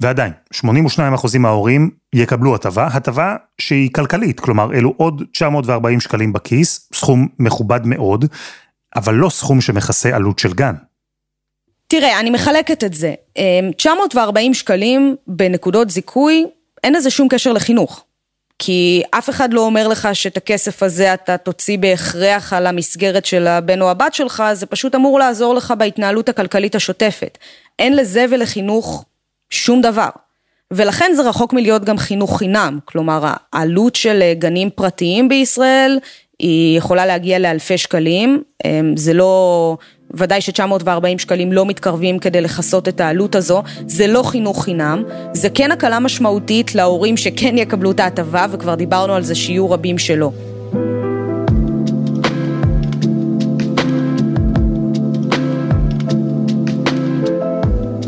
ועדיין, 0.04 0.34
82% 0.56 1.38
מההורים 1.40 1.90
יקבלו 2.16 2.56
הטבה, 2.56 2.88
הטבה 2.88 3.36
שהיא 3.62 3.90
כלכלית, 3.94 4.40
כלומר 4.40 4.74
אלו 4.74 4.94
עוד 4.98 5.24
940 5.32 6.00
שקלים 6.00 6.34
בכיס, 6.34 6.90
סכום 6.94 7.28
מכובד 7.40 7.86
מאוד, 7.86 8.26
אבל 8.96 9.14
לא 9.14 9.30
סכום 9.30 9.62
שמכסה 9.62 10.16
עלות 10.16 10.40
של 10.40 10.54
גן. 10.54 10.74
תראה, 11.88 12.20
אני 12.20 12.30
מחלקת 12.30 12.84
את 12.84 12.94
זה. 12.94 13.14
940 13.78 14.48
אמ, 14.48 14.54
שקלים 14.54 15.16
בנקודות 15.28 15.90
זיכוי, 15.90 16.46
אין 16.84 16.94
לזה 16.94 17.10
שום 17.10 17.28
קשר 17.28 17.54
לחינוך. 17.54 18.06
כי 18.60 19.04
אף 19.12 19.30
אחד 19.30 19.54
לא 19.54 19.62
אומר 19.62 19.88
לך 19.88 20.08
שאת 20.14 20.38
הכסף 20.38 20.84
הזה 20.84 21.14
אתה 21.14 21.38
תוציא 21.38 21.78
בהכרח 21.78 22.54
על 22.54 22.68
המסגרת 22.68 23.26
של 23.26 23.48
הבן 23.48 23.82
או 23.82 23.90
הבת 23.90 24.14
שלך, 24.14 24.44
זה 24.54 24.66
פשוט 24.66 24.96
אמור 24.96 25.20
לעזור 25.20 25.56
לך 25.56 25.74
בהתנהלות 25.78 26.30
הכלכלית 26.30 26.76
השוטפת. 26.76 27.38
אין 27.80 27.96
לזה 27.96 28.26
ולחינוך 28.32 29.06
שום 29.54 29.82
דבר. 29.82 30.10
ולכן 30.72 31.12
זה 31.16 31.30
רחוק 31.30 31.54
מלהיות 31.54 31.86
גם 31.86 31.98
חינוך 31.98 32.38
חינם, 32.38 32.80
כלומר 32.86 33.34
העלות 33.54 33.96
של 33.96 34.22
אה, 34.22 34.34
גנים 34.34 34.70
פרטיים 34.70 35.30
בישראל 35.30 36.00
היא 36.40 36.78
יכולה 36.78 37.06
להגיע 37.06 37.40
לאלפי 37.40 37.78
שקלים, 37.78 38.44
אמ, 38.66 38.98
זה 38.98 39.14
לא, 39.14 39.78
ודאי 40.14 40.42
ש-940 40.42 41.18
שקלים 41.18 41.52
לא 41.52 41.66
מתקרבים 41.66 42.20
כדי 42.20 42.42
לכסות 42.42 42.88
את 42.88 43.02
העלות 43.02 43.36
הזו, 43.36 43.64
זה 43.88 44.08
לא 44.08 44.24
חינוך 44.24 44.64
חינם, 44.64 45.04
זה 45.34 45.50
כן 45.50 45.72
הקלה 45.72 46.00
משמעותית 46.00 46.76
להורים 46.76 47.18
שכן 47.18 47.58
יקבלו 47.58 47.92
את 47.92 48.00
ההטבה, 48.00 48.46
וכבר 48.52 48.76
דיברנו 48.76 49.14
על 49.14 49.24
זה 49.24 49.36
שיהיו 49.36 49.72
רבים 49.72 49.98
שלא. 49.98 50.32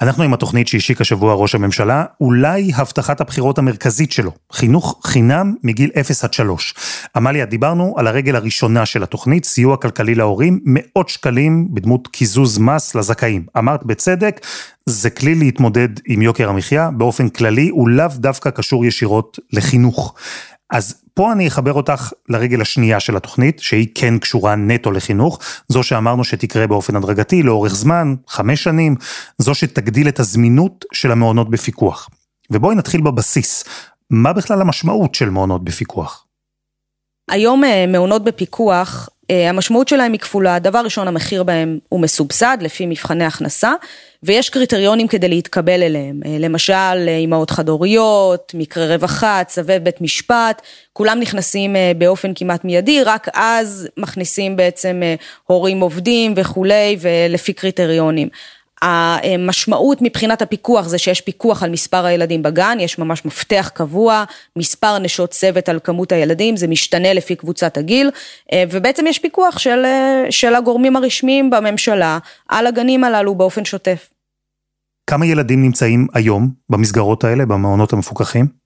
אנחנו 0.00 0.24
עם 0.24 0.34
התוכנית 0.34 0.68
שהשיק 0.68 1.00
השבוע 1.00 1.34
ראש 1.34 1.54
הממשלה, 1.54 2.04
אולי 2.20 2.72
הבטחת 2.74 3.20
הבחירות 3.20 3.58
המרכזית 3.58 4.12
שלו, 4.12 4.32
חינוך 4.52 5.00
חינם 5.04 5.54
מגיל 5.62 5.90
0 6.00 6.24
עד 6.24 6.32
3. 6.32 6.74
עמליה, 7.16 7.44
דיברנו 7.44 7.94
על 7.96 8.06
הרגל 8.06 8.36
הראשונה 8.36 8.86
של 8.86 9.02
התוכנית, 9.02 9.44
סיוע 9.44 9.76
כלכלי 9.76 10.14
להורים, 10.14 10.60
מאות 10.64 11.08
שקלים 11.08 11.74
בדמות 11.74 12.08
קיזוז 12.08 12.58
מס 12.58 12.94
לזכאים. 12.94 13.46
אמרת 13.58 13.84
בצדק, 13.84 14.46
זה 14.86 15.10
כלי 15.10 15.34
להתמודד 15.34 15.88
עם 16.06 16.22
יוקר 16.22 16.48
המחיה, 16.48 16.90
באופן 16.90 17.28
כללי 17.28 17.68
הוא 17.68 17.88
לאו 17.88 18.06
דווקא 18.16 18.50
קשור 18.50 18.84
ישירות 18.84 19.38
לחינוך. 19.52 20.14
אז 20.70 21.02
פה 21.14 21.32
אני 21.32 21.48
אחבר 21.48 21.72
אותך 21.72 22.12
לרגל 22.28 22.60
השנייה 22.60 23.00
של 23.00 23.16
התוכנית, 23.16 23.58
שהיא 23.60 23.88
כן 23.94 24.18
קשורה 24.18 24.56
נטו 24.56 24.90
לחינוך, 24.90 25.38
זו 25.68 25.82
שאמרנו 25.82 26.24
שתקרה 26.24 26.66
באופן 26.66 26.96
הדרגתי 26.96 27.42
לאורך 27.42 27.74
זמן, 27.74 28.14
חמש 28.28 28.62
שנים, 28.62 28.96
זו 29.38 29.54
שתגדיל 29.54 30.08
את 30.08 30.20
הזמינות 30.20 30.84
של 30.92 31.12
המעונות 31.12 31.50
בפיקוח. 31.50 32.08
ובואי 32.50 32.76
נתחיל 32.76 33.00
בבסיס, 33.00 33.64
מה 34.10 34.32
בכלל 34.32 34.60
המשמעות 34.60 35.14
של 35.14 35.30
מעונות 35.30 35.64
בפיקוח? 35.64 36.26
היום 37.30 37.64
אה, 37.64 37.86
מעונות 37.86 38.24
בפיקוח 38.24 39.08
המשמעות 39.30 39.88
שלהם 39.88 40.12
היא 40.12 40.20
כפולה, 40.20 40.58
דבר 40.58 40.78
ראשון 40.84 41.08
המחיר 41.08 41.42
בהם 41.42 41.78
הוא 41.88 42.00
מסובסד 42.00 42.58
לפי 42.60 42.86
מבחני 42.86 43.24
הכנסה 43.24 43.72
ויש 44.22 44.50
קריטריונים 44.50 45.08
כדי 45.08 45.28
להתקבל 45.28 45.82
אליהם, 45.82 46.20
אה, 46.26 46.36
למשל 46.38 47.08
אימהות 47.08 47.50
חד-הוריות, 47.50 48.52
מקרי 48.54 48.88
רווחה, 48.88 49.42
צווי 49.46 49.78
בית 49.78 50.00
משפט, 50.00 50.62
כולם 50.92 51.20
נכנסים 51.20 51.76
אה, 51.76 51.92
באופן 51.98 52.32
כמעט 52.34 52.64
מיידי, 52.64 53.02
רק 53.02 53.28
אז 53.34 53.88
מכניסים 53.96 54.56
בעצם 54.56 55.02
הורים 55.46 55.80
עובדים 55.80 56.34
וכולי 56.36 56.96
ולפי 57.00 57.52
קריטריונים. 57.52 58.28
המשמעות 58.82 59.98
מבחינת 60.02 60.42
הפיקוח 60.42 60.88
זה 60.88 60.98
שיש 60.98 61.20
פיקוח 61.20 61.62
על 61.62 61.70
מספר 61.70 62.04
הילדים 62.04 62.42
בגן, 62.42 62.78
יש 62.80 62.98
ממש 62.98 63.24
מפתח 63.24 63.70
קבוע, 63.74 64.24
מספר 64.56 64.98
נשות 64.98 65.30
צוות 65.30 65.68
על 65.68 65.78
כמות 65.84 66.12
הילדים, 66.12 66.56
זה 66.56 66.66
משתנה 66.66 67.12
לפי 67.12 67.36
קבוצת 67.36 67.76
הגיל, 67.76 68.10
אה, 68.52 68.64
ובעצם 68.70 69.06
יש 69.06 69.18
פיקוח 69.18 69.58
של, 69.58 69.84
אה, 69.84 70.24
של 70.30 70.54
הגורמים 70.54 70.96
הרשמיים 70.96 71.50
בממשלה 71.50 72.18
על 72.48 72.66
הגנים 72.66 73.04
הללו 73.04 73.34
באופן 73.34 73.64
שוטף. 73.64 74.10
כמה 75.10 75.26
ילדים 75.26 75.62
נמצאים 75.62 76.06
היום 76.14 76.50
במסגרות 76.70 77.24
האלה, 77.24 77.46
במעונות 77.46 77.92
המפוקחים? 77.92 78.65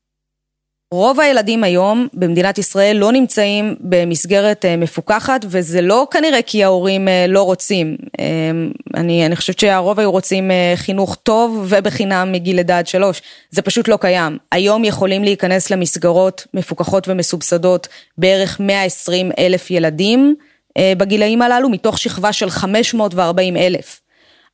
רוב 0.94 1.20
הילדים 1.20 1.64
היום 1.64 2.08
במדינת 2.14 2.58
ישראל 2.58 2.96
לא 2.96 3.12
נמצאים 3.12 3.76
במסגרת 3.80 4.64
אה, 4.64 4.76
מפוקחת 4.76 5.44
וזה 5.48 5.80
לא 5.80 6.06
כנראה 6.10 6.42
כי 6.42 6.64
ההורים 6.64 7.08
אה, 7.08 7.26
לא 7.28 7.42
רוצים. 7.42 7.96
אה, 8.20 8.26
אני, 8.94 9.26
אני 9.26 9.36
חושבת 9.36 9.58
שהרוב 9.58 10.00
היו 10.00 10.10
רוצים 10.10 10.50
חינוך 10.76 11.14
טוב 11.22 11.66
ובחינם 11.68 12.32
מגיל 12.32 12.56
לידה 12.56 12.78
עד 12.78 12.86
שלוש. 12.86 13.22
זה 13.50 13.62
פשוט 13.62 13.88
לא 13.88 13.98
קיים. 14.00 14.38
היום 14.52 14.84
יכולים 14.84 15.24
להיכנס 15.24 15.70
למסגרות 15.70 16.46
מפוקחות 16.54 17.08
ומסובסדות 17.08 17.88
בערך 18.18 18.60
120 18.60 19.30
אלף 19.38 19.70
ילדים 19.70 20.34
בגילאים 20.78 21.42
הללו 21.42 21.68
מתוך 21.68 21.98
שכבה 21.98 22.32
של 22.32 22.50
540 22.50 23.56
אלף. 23.56 24.00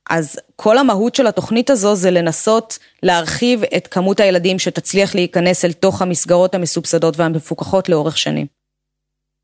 אז 0.09 0.39
כל 0.55 0.77
המהות 0.77 1.15
של 1.15 1.27
התוכנית 1.27 1.69
הזו 1.69 1.95
זה 1.95 2.11
לנסות 2.11 2.79
להרחיב 3.03 3.63
את 3.77 3.87
כמות 3.87 4.19
הילדים 4.19 4.59
שתצליח 4.59 5.15
להיכנס 5.15 5.65
אל 5.65 5.73
תוך 5.73 6.01
המסגרות 6.01 6.55
המסובסדות 6.55 7.17
והמפוקחות 7.17 7.89
לאורך 7.89 8.17
שנים. 8.17 8.45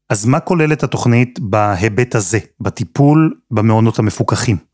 אז 0.10 0.25
מה 0.25 0.39
כוללת 0.39 0.84
התוכנית 0.84 1.39
בהיבט 1.39 2.15
הזה, 2.15 2.39
בטיפול 2.60 3.39
במעונות 3.51 4.00
המפוקחים? 4.00 4.73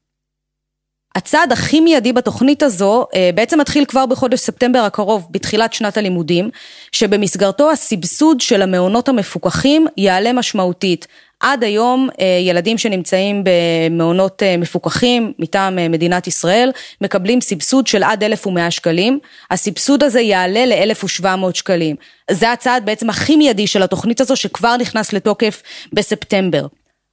הצעד 1.19 1.51
הכי 1.51 1.79
מיידי 1.79 2.13
בתוכנית 2.13 2.63
הזו 2.63 3.05
אה, 3.15 3.29
בעצם 3.35 3.59
מתחיל 3.59 3.85
כבר 3.85 4.05
בחודש 4.05 4.39
ספטמבר 4.39 4.79
הקרוב, 4.79 5.27
בתחילת 5.31 5.73
שנת 5.73 5.97
הלימודים, 5.97 6.49
שבמסגרתו 6.91 7.71
הסבסוד 7.71 8.41
של 8.41 8.61
המעונות 8.61 9.09
המפוקחים 9.09 9.87
יעלה 9.97 10.33
משמעותית. 10.33 11.07
עד 11.39 11.63
היום 11.63 12.09
אה, 12.21 12.25
ילדים 12.41 12.77
שנמצאים 12.77 13.43
במעונות 13.43 14.43
אה, 14.43 14.57
מפוקחים 14.57 15.33
מטעם 15.39 15.91
מדינת 15.91 16.27
ישראל 16.27 16.71
מקבלים 17.01 17.41
סבסוד 17.41 17.87
של 17.87 18.03
עד 18.03 18.23
1,100 18.23 18.71
שקלים, 18.71 19.19
הסבסוד 19.51 20.03
הזה 20.03 20.21
יעלה 20.21 20.65
ל-1,700 20.65 21.53
שקלים. 21.53 21.95
זה 22.31 22.51
הצעד 22.51 22.85
בעצם 22.85 23.09
הכי 23.09 23.35
מיידי 23.35 23.67
של 23.67 23.83
התוכנית 23.83 24.21
הזו 24.21 24.35
שכבר 24.35 24.77
נכנס 24.77 25.13
לתוקף 25.13 25.61
בספטמבר. 25.93 26.65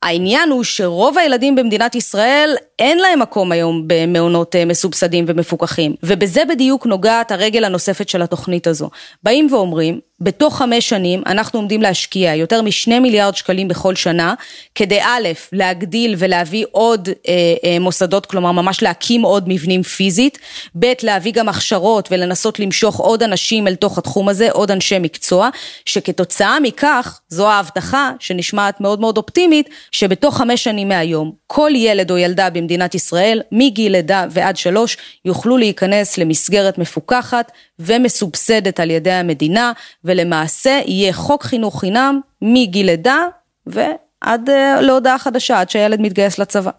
העניין 0.02 0.50
הוא 0.50 0.64
שרוב 0.64 1.18
הילדים 1.18 1.56
במדינת 1.56 1.94
ישראל 1.94 2.56
אין 2.78 2.98
להם 2.98 3.20
מקום 3.20 3.52
היום 3.52 3.82
במעונות 3.86 4.56
אה, 4.56 4.64
מסובסדים 4.64 5.24
ומפוקחים, 5.28 5.94
ובזה 6.02 6.44
בדיוק 6.44 6.86
נוגעת 6.86 7.32
הרגל 7.32 7.64
הנוספת 7.64 8.08
של 8.08 8.22
התוכנית 8.22 8.66
הזו. 8.66 8.90
באים 9.22 9.48
ואומרים, 9.52 10.00
בתוך 10.20 10.58
חמש 10.58 10.88
שנים 10.88 11.22
אנחנו 11.26 11.58
עומדים 11.58 11.82
להשקיע 11.82 12.34
יותר 12.34 12.62
משני 12.62 12.98
מיליארד 12.98 13.36
שקלים 13.36 13.68
בכל 13.68 13.94
שנה, 13.94 14.34
כדי 14.74 15.00
א', 15.02 15.28
להגדיל 15.52 16.14
ולהביא 16.18 16.64
עוד 16.72 17.08
אה, 17.28 17.54
אה, 17.64 17.78
מוסדות, 17.78 18.26
כלומר 18.26 18.52
ממש 18.52 18.82
להקים 18.82 19.22
עוד 19.22 19.44
מבנים 19.46 19.82
פיזית, 19.82 20.38
ב', 20.78 20.92
להביא 21.02 21.32
גם 21.32 21.48
הכשרות 21.48 22.08
ולנסות 22.12 22.60
למשוך 22.60 22.96
עוד 22.96 23.22
אנשים 23.22 23.68
אל 23.68 23.74
תוך 23.74 23.98
התחום 23.98 24.28
הזה, 24.28 24.50
עוד 24.50 24.70
אנשי 24.70 24.98
מקצוע, 24.98 25.48
שכתוצאה 25.86 26.60
מכך, 26.60 27.20
זו 27.28 27.48
ההבטחה 27.48 28.10
שנשמעת 28.18 28.80
מאוד 28.80 29.00
מאוד 29.00 29.16
אופטימית, 29.16 29.68
שבתוך 29.96 30.36
חמש 30.36 30.64
שנים 30.64 30.88
מהיום, 30.88 31.32
כל 31.46 31.70
ילד 31.74 32.10
או 32.10 32.18
ילדה 32.18 32.50
במדינת 32.50 32.94
ישראל, 32.94 33.42
מגיל 33.52 33.92
לידה 33.92 34.26
ועד 34.30 34.56
שלוש, 34.56 34.96
יוכלו 35.24 35.56
להיכנס 35.56 36.18
למסגרת 36.18 36.78
מפוקחת 36.78 37.52
ומסובסדת 37.78 38.80
על 38.80 38.90
ידי 38.90 39.12
המדינה, 39.12 39.72
ולמעשה 40.04 40.80
יהיה 40.86 41.12
חוק 41.12 41.42
חינוך 41.42 41.80
חינם 41.80 42.20
מגיל 42.42 42.86
לידה 42.86 43.18
ועד 43.66 44.48
uh, 44.48 44.80
להודעה 44.80 45.18
חדשה, 45.18 45.60
עד 45.60 45.70
שהילד 45.70 46.00
מתגייס 46.00 46.38
לצבא. 46.38 46.70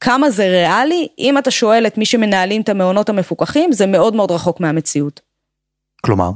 כמה 0.00 0.30
זה 0.30 0.46
ריאלי? 0.48 1.08
אם 1.18 1.38
אתה 1.38 1.50
שואל 1.50 1.86
את 1.86 1.98
מי 1.98 2.04
שמנהלים 2.04 2.60
את 2.60 2.68
המעונות 2.68 3.08
המפוקחים, 3.08 3.72
זה 3.72 3.86
מאוד 3.86 4.14
מאוד 4.14 4.30
רחוק 4.30 4.60
מהמציאות. 4.60 5.20
כלומר? 6.04 6.30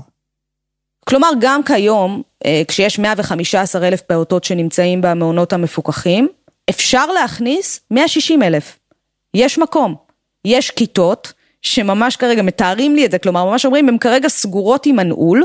כלומר, 1.09 1.31
גם 1.41 1.63
כיום, 1.63 2.23
אה, 2.47 2.63
כשיש 2.69 2.99
115 2.99 3.89
אלף 3.89 4.01
פעוטות 4.01 4.45
שנמצאים 4.45 5.01
במעונות 5.01 5.53
המפוקחים, 5.53 6.29
אפשר 6.71 7.07
להכניס 7.07 7.81
160 7.91 8.43
אלף. 8.43 8.79
יש 9.35 9.59
מקום. 9.59 9.95
יש 10.45 10.71
כיתות 10.71 11.33
שממש 11.63 12.17
כרגע 12.17 12.43
מתארים 12.43 12.97
לי 12.97 13.07
את 13.07 13.11
זה, 13.11 13.19
כלומר 13.19 13.45
ממש 13.45 13.65
אומרים, 13.65 13.89
הן 13.89 13.99
כרגע 13.99 14.29
סגורות 14.29 14.87
עם 14.87 14.97
מנעול, 14.97 15.45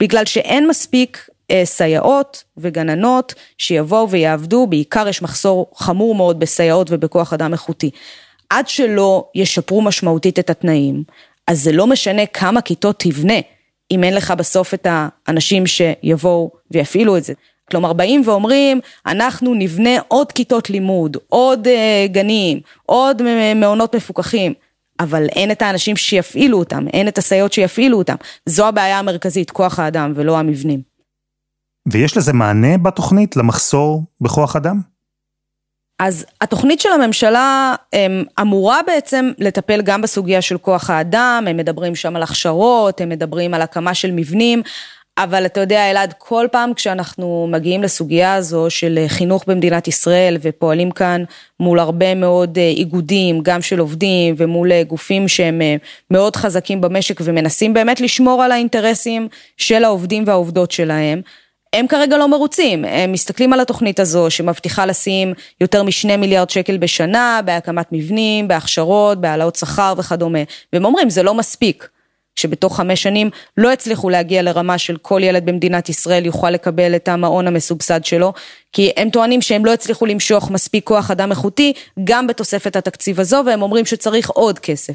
בגלל 0.00 0.24
שאין 0.24 0.68
מספיק 0.68 1.28
אה, 1.50 1.62
סייעות 1.64 2.44
וגננות 2.56 3.34
שיבואו 3.58 4.10
ויעבדו, 4.10 4.66
בעיקר 4.66 5.08
יש 5.08 5.22
מחסור 5.22 5.70
חמור 5.74 6.14
מאוד 6.14 6.40
בסייעות 6.40 6.88
ובכוח 6.90 7.32
אדם 7.32 7.52
איכותי. 7.52 7.90
עד 8.50 8.68
שלא 8.68 9.28
ישפרו 9.34 9.82
משמעותית 9.82 10.38
את 10.38 10.50
התנאים, 10.50 11.04
אז 11.46 11.62
זה 11.62 11.72
לא 11.72 11.86
משנה 11.86 12.26
כמה 12.26 12.60
כיתות 12.60 12.98
תבנה, 12.98 13.38
אם 13.92 14.04
אין 14.04 14.14
לך 14.14 14.30
בסוף 14.30 14.74
את 14.74 14.86
האנשים 14.90 15.66
שיבואו 15.66 16.50
ויפעילו 16.70 17.16
את 17.16 17.24
זה. 17.24 17.32
כלומר, 17.70 17.92
באים 17.92 18.22
ואומרים, 18.24 18.80
אנחנו 19.06 19.54
נבנה 19.54 19.90
עוד 20.08 20.32
כיתות 20.32 20.70
לימוד, 20.70 21.16
עוד 21.28 21.68
אה, 21.68 22.06
גנים, 22.10 22.60
עוד 22.86 23.22
מעונות 23.54 23.94
מפוקחים. 23.94 24.52
אבל 25.00 25.26
אין 25.26 25.50
את 25.50 25.62
האנשים 25.62 25.96
שיפעילו 25.96 26.58
אותם, 26.58 26.88
אין 26.92 27.08
את 27.08 27.18
הסייעות 27.18 27.52
שיפעילו 27.52 27.98
אותם. 27.98 28.14
זו 28.46 28.68
הבעיה 28.68 28.98
המרכזית, 28.98 29.50
כוח 29.50 29.78
האדם 29.78 30.12
ולא 30.14 30.38
המבנים. 30.38 30.82
ויש 31.92 32.16
לזה 32.16 32.32
מענה 32.32 32.78
בתוכנית 32.78 33.36
למחסור 33.36 34.04
בכוח 34.20 34.56
אדם? 34.56 34.91
אז 36.04 36.26
התוכנית 36.40 36.80
של 36.80 36.88
הממשלה 36.88 37.74
הם, 37.92 38.24
אמורה 38.40 38.80
בעצם 38.86 39.30
לטפל 39.38 39.82
גם 39.82 40.02
בסוגיה 40.02 40.42
של 40.42 40.58
כוח 40.58 40.90
האדם, 40.90 41.44
הם 41.50 41.56
מדברים 41.56 41.94
שם 41.94 42.16
על 42.16 42.22
הכשרות, 42.22 43.00
הם 43.00 43.08
מדברים 43.08 43.54
על 43.54 43.62
הקמה 43.62 43.94
של 43.94 44.10
מבנים, 44.10 44.62
אבל 45.18 45.46
אתה 45.46 45.60
יודע, 45.60 45.90
אלעד, 45.90 46.14
כל 46.18 46.46
פעם 46.52 46.74
כשאנחנו 46.74 47.48
מגיעים 47.50 47.82
לסוגיה 47.82 48.34
הזו 48.34 48.66
של 48.70 48.98
חינוך 49.08 49.44
במדינת 49.46 49.88
ישראל 49.88 50.36
ופועלים 50.42 50.90
כאן 50.90 51.24
מול 51.60 51.78
הרבה 51.78 52.14
מאוד 52.14 52.58
אה, 52.58 52.68
איגודים, 52.68 53.40
גם 53.42 53.62
של 53.62 53.78
עובדים 53.78 54.34
ומול 54.38 54.72
אה, 54.72 54.82
גופים 54.82 55.28
שהם 55.28 55.62
אה, 55.62 55.76
מאוד 56.10 56.36
חזקים 56.36 56.80
במשק 56.80 57.20
ומנסים 57.24 57.74
באמת 57.74 58.00
לשמור 58.00 58.42
על 58.42 58.52
האינטרסים 58.52 59.28
של 59.56 59.84
העובדים 59.84 60.24
והעובדות 60.26 60.70
שלהם, 60.70 61.22
הם 61.72 61.86
כרגע 61.86 62.18
לא 62.18 62.28
מרוצים, 62.28 62.84
הם 62.84 63.12
מסתכלים 63.12 63.52
על 63.52 63.60
התוכנית 63.60 64.00
הזו 64.00 64.30
שמבטיחה 64.30 64.86
לשים 64.86 65.34
יותר 65.60 65.82
משני 65.82 66.16
מיליארד 66.16 66.50
שקל 66.50 66.76
בשנה 66.76 67.40
בהקמת 67.44 67.86
מבנים, 67.92 68.48
בהכשרות, 68.48 69.20
בהעלאות 69.20 69.56
שכר 69.56 69.94
וכדומה, 69.98 70.38
והם 70.72 70.84
אומרים 70.84 71.10
זה 71.10 71.22
לא 71.22 71.34
מספיק. 71.34 71.88
שבתוך 72.36 72.76
חמש 72.76 73.02
שנים 73.02 73.30
לא 73.56 73.72
הצליחו 73.72 74.10
להגיע 74.10 74.42
לרמה 74.42 74.78
של 74.78 74.96
כל 74.96 75.20
ילד 75.24 75.46
במדינת 75.46 75.88
ישראל 75.88 76.26
יוכל 76.26 76.50
לקבל 76.50 76.96
את 76.96 77.08
המעון 77.08 77.46
המסובסד 77.46 78.04
שלו, 78.04 78.32
כי 78.72 78.90
הם 78.96 79.10
טוענים 79.10 79.42
שהם 79.42 79.64
לא 79.64 79.72
הצליחו 79.72 80.06
למשוך 80.06 80.50
מספיק 80.50 80.86
כוח 80.86 81.10
אדם 81.10 81.30
איכותי, 81.30 81.72
גם 82.04 82.26
בתוספת 82.26 82.76
התקציב 82.76 83.20
הזו, 83.20 83.42
והם 83.46 83.62
אומרים 83.62 83.84
שצריך 83.84 84.30
עוד 84.30 84.58
כסף. 84.58 84.94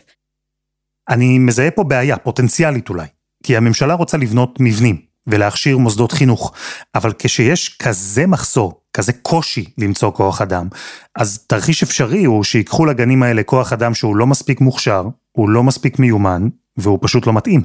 אני 1.10 1.40
מזהה 1.40 1.72
פה 1.72 1.84
בעיה, 1.84 2.18
פוטנציאלית 2.18 2.90
אולי, 2.90 3.08
כי 3.44 3.58
הממשלה 3.58 3.94
רוצה 3.94 4.18
לבנות 4.18 4.58
מבנים 4.60 5.07
ולהכשיר 5.28 5.78
מוסדות 5.78 6.12
חינוך, 6.12 6.54
אבל 6.96 7.14
כשיש 7.20 7.78
כזה 7.78 8.28
מחסור, 8.28 8.82
כזה 8.94 9.14
קושי 9.14 9.66
למצוא 9.78 10.12
כוח 10.12 10.42
אדם, 10.42 10.68
אז 11.16 11.40
תרחיש 11.48 11.84
אפשרי 11.84 12.24
הוא 12.24 12.44
שיקחו 12.44 12.86
לגנים 12.86 13.24
האלה 13.24 13.44
כוח 13.44 13.74
אדם 13.74 13.94
שהוא 13.94 14.16
לא 14.16 14.28
מספיק 14.28 14.62
מוכשר, 14.62 15.04
הוא 15.32 15.50
לא 15.50 15.64
מספיק 15.64 16.00
מיומן, 16.00 16.48
והוא 16.78 17.00
פשוט 17.02 17.28
לא 17.28 17.34
מתאים. 17.34 17.62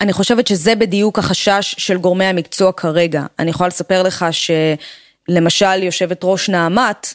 אני 0.00 0.12
חושבת 0.12 0.46
שזה 0.46 0.74
בדיוק 0.74 1.18
החשש 1.18 1.74
של 1.78 1.98
גורמי 1.98 2.24
המקצוע 2.24 2.72
כרגע. 2.72 3.26
אני 3.38 3.50
יכולה 3.50 3.68
לספר 3.68 4.02
לך 4.02 4.26
שלמשל 4.30 5.82
יושבת 5.82 6.20
ראש 6.22 6.50
נעמת 6.50 7.14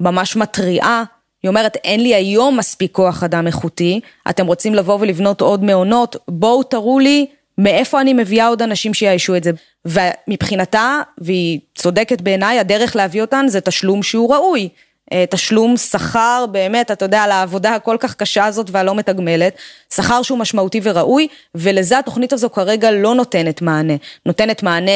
ממש 0.00 0.36
מתריעה, 0.36 1.04
היא 1.42 1.48
אומרת 1.48 1.76
אין 1.76 2.02
לי 2.02 2.14
היום 2.14 2.58
מספיק 2.58 2.92
כוח 2.92 3.22
אדם 3.22 3.46
איכותי, 3.46 4.00
אתם 4.30 4.46
רוצים 4.46 4.74
לבוא 4.74 4.98
ולבנות 5.00 5.40
עוד 5.40 5.64
מעונות, 5.64 6.16
בואו 6.28 6.62
תראו 6.62 6.98
לי 6.98 7.26
מאיפה 7.58 8.00
אני 8.00 8.12
מביאה 8.12 8.46
עוד 8.46 8.62
אנשים 8.62 8.94
שיאיישו 8.94 9.36
את 9.36 9.44
זה. 9.44 9.50
ומבחינתה, 9.84 11.00
והיא 11.18 11.60
צודקת 11.74 12.20
בעיניי, 12.20 12.58
הדרך 12.58 12.96
להביא 12.96 13.20
אותן 13.20 13.44
זה 13.48 13.60
תשלום 13.60 14.02
שהוא 14.02 14.34
ראוי. 14.34 14.68
אה, 15.12 15.24
תשלום 15.30 15.76
שכר 15.76 16.44
באמת, 16.52 16.90
אתה 16.90 17.04
יודע, 17.04 17.22
על 17.22 17.30
העבודה 17.30 17.74
הכל 17.74 17.96
כך 18.00 18.14
קשה 18.14 18.44
הזאת 18.44 18.70
והלא 18.70 18.94
מתגמלת, 18.94 19.56
שכר 19.94 20.22
שהוא 20.22 20.38
משמעותי 20.38 20.80
וראוי, 20.82 21.28
ולזה 21.54 21.98
התוכנית 21.98 22.32
הזו 22.32 22.50
כרגע 22.50 22.90
לא 22.90 23.14
נותנת 23.14 23.62
מענה. 23.62 23.94
נותנת 24.26 24.62
מענה 24.62 24.90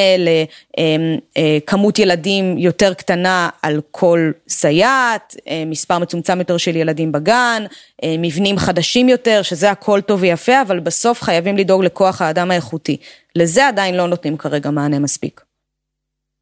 לכמות 1.37 1.99
ילדים 1.99 2.59
יותר 2.59 2.95
קטנה 2.95 3.49
על 3.63 3.81
כל 3.91 4.31
סייעת, 4.49 5.37
אה, 5.49 5.63
מספר 5.67 5.99
מצומצם 5.99 6.39
יותר 6.39 6.57
של 6.57 6.77
ילדים 6.77 7.13
בגן, 7.13 7.65
אה, 8.05 8.15
מבנים 8.19 8.59
חדשים 8.59 9.09
יותר, 9.09 9.43
שזה 9.43 9.71
הכל 9.71 10.01
טוב 10.01 10.23
ויפה, 10.23 10.63
אבל 10.63 10.81
בסוף 10.81 11.23
חייבים 11.23 11.57
לדאוג 11.57 11.85
לכוח 11.85 12.23
האדם 12.23 12.51
האיכותי. 12.51 12.97
לזה 13.37 13.69
עדיין 13.69 13.95
לא 13.95 14.07
נותנים 14.07 14.37
כרגע 14.37 14.71
מענה 14.71 14.99
מספיק. 14.99 15.48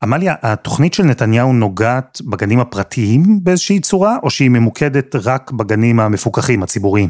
עמליה, 0.02 0.35
התוכנית 0.42 0.94
של 0.94 1.02
נתניהו 1.02 1.52
נוגעת 1.52 2.18
בגנים 2.30 2.61
הפרטיים 2.61 3.22
באיזושהי 3.42 3.80
צורה, 3.80 4.16
או 4.22 4.30
שהיא 4.30 4.50
ממוקדת 4.50 5.14
רק 5.24 5.50
בגנים 5.50 6.00
המפוקחים, 6.00 6.62
הציבוריים? 6.62 7.09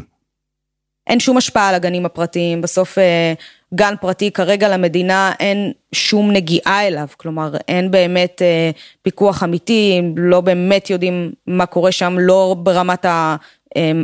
אין 1.07 1.19
שום 1.19 1.37
השפעה 1.37 1.69
על 1.69 1.75
הגנים 1.75 2.05
הפרטיים, 2.05 2.61
בסוף 2.61 2.97
אה, 2.97 3.33
גן 3.73 3.93
פרטי 4.01 4.31
כרגע 4.31 4.69
למדינה 4.69 5.31
אין 5.39 5.71
שום 5.91 6.31
נגיעה 6.31 6.87
אליו, 6.87 7.07
כלומר 7.17 7.55
אין 7.67 7.91
באמת 7.91 8.41
אה, 8.41 8.71
פיקוח 9.01 9.43
אמיתי, 9.43 10.01
לא 10.15 10.41
באמת 10.41 10.89
יודעים 10.89 11.31
מה 11.47 11.65
קורה 11.65 11.91
שם, 11.91 12.15
לא 12.19 12.55
ברמת 12.59 13.05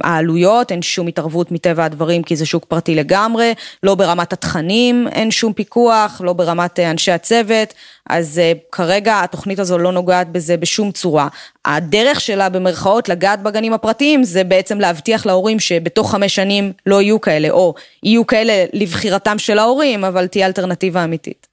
העלויות, 0.04 0.72
אין 0.72 0.82
שום 0.82 1.08
התערבות 1.08 1.52
מטבע 1.52 1.86
הדברים 1.86 2.24
כי 2.24 2.36
זה 2.36 2.46
שוק 2.46 2.66
פרטי 2.66 2.96
לגמרי, 2.96 3.54
לא 3.84 3.96
ברמת 3.96 4.34
התכנים 4.34 5.08
אין 5.08 5.32
שום 5.32 5.54
פיקוח, 5.54 6.22
לא 6.24 6.34
ברמת 6.34 6.80
אה, 6.80 6.92
אנשי 6.92 7.12
הצוות, 7.12 7.74
אז 8.10 8.40
אה, 8.40 8.52
כרגע 8.72 9.22
התוכנית 9.24 9.60
הזו 9.60 9.78
לא 9.78 9.92
נוגעת 9.92 10.32
בזה 10.32 10.58
בשום 10.58 10.92
צורה. 10.92 11.28
הדרך 11.66 12.22
שלה 12.22 12.50
במרכאות 12.50 13.10
לגעת 13.10 13.44
בגנים 13.44 13.74
הפרטיים 13.74 14.24
זה 14.24 14.44
בעצם 14.44 14.80
להבטיח 14.80 15.26
להורים 15.26 15.60
שבתוך 15.60 16.12
חמש 16.12 16.36
שנים 16.36 16.74
לא 16.86 17.02
יהיו 17.02 17.22
כאלה, 17.22 17.50
או 17.50 17.74
יהיו 18.04 18.28
כאלה 18.28 18.66
לבחירתם 18.74 19.40
של 19.40 19.60
ההורים, 19.60 20.06
אבל 20.06 20.28
תהיה 20.28 20.48
אלטרנטיבה 20.48 21.04
אמיתית. 21.04 21.48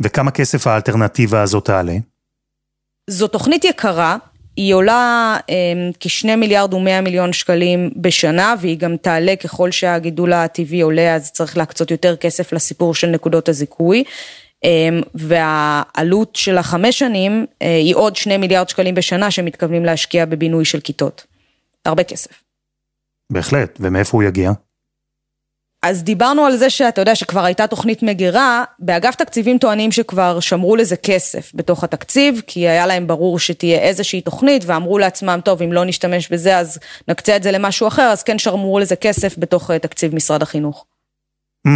וכמה 0.00 0.30
כסף 0.30 0.66
האלטרנטיבה 0.66 1.42
הזאת 1.42 1.64
תעלה? 1.64 1.96
זו 3.10 3.28
תוכנית 3.28 3.64
יקרה, 3.64 4.16
היא 4.58 4.74
עולה 4.74 5.36
אה, 5.50 5.54
כשני 6.00 6.36
מיליארד 6.36 6.74
ומאה 6.74 7.00
מיליון 7.00 7.32
שקלים 7.32 7.90
בשנה, 7.96 8.54
והיא 8.60 8.78
גם 8.78 8.96
תעלה 8.96 9.36
ככל 9.36 9.70
שהגידול 9.70 10.32
הטבעי 10.32 10.80
עולה, 10.80 11.14
אז 11.14 11.32
צריך 11.32 11.56
להקצות 11.56 11.90
יותר 11.90 12.16
כסף 12.16 12.52
לסיפור 12.52 12.94
של 12.94 13.06
נקודות 13.06 13.48
הזיכוי. 13.48 14.04
אה, 14.64 14.88
והעלות 15.14 16.36
של 16.36 16.58
החמש 16.58 16.98
שנים 16.98 17.46
אה, 17.62 17.76
היא 17.76 17.94
עוד 17.94 18.16
שני 18.16 18.36
מיליארד 18.36 18.68
שקלים 18.68 18.94
בשנה 18.94 19.30
שמתכוונים 19.30 19.84
להשקיע 19.84 20.26
בבינוי 20.26 20.64
של 20.64 20.80
כיתות. 20.80 21.26
הרבה 21.84 22.04
כסף. 22.04 22.42
בהחלט, 23.32 23.78
ומאיפה 23.80 24.16
הוא 24.16 24.22
יגיע? 24.22 24.52
אז 25.82 26.02
דיברנו 26.02 26.44
על 26.44 26.56
זה 26.56 26.70
שאתה 26.70 27.00
יודע 27.00 27.14
שכבר 27.14 27.44
הייתה 27.44 27.66
תוכנית 27.66 28.02
מגירה, 28.02 28.64
באגף 28.78 29.14
תקציבים 29.14 29.58
טוענים 29.58 29.92
שכבר 29.92 30.40
שמרו 30.40 30.76
לזה 30.76 30.96
כסף 30.96 31.52
בתוך 31.54 31.84
התקציב, 31.84 32.42
כי 32.46 32.68
היה 32.68 32.86
להם 32.86 33.06
ברור 33.06 33.38
שתהיה 33.38 33.78
איזושהי 33.78 34.20
תוכנית, 34.20 34.64
ואמרו 34.66 34.98
לעצמם, 34.98 35.40
טוב, 35.44 35.62
אם 35.62 35.72
לא 35.72 35.84
נשתמש 35.84 36.28
בזה 36.28 36.58
אז 36.58 36.78
נקצה 37.08 37.36
את 37.36 37.42
זה 37.42 37.52
למשהו 37.52 37.88
אחר, 37.88 38.02
אז 38.02 38.22
כן 38.22 38.38
שמרו 38.38 38.78
לזה 38.78 38.96
כסף 38.96 39.38
בתוך 39.38 39.70
אה, 39.70 39.78
תקציב 39.78 40.14
משרד 40.14 40.42
החינוך. 40.42 40.86
Mm, 41.68 41.70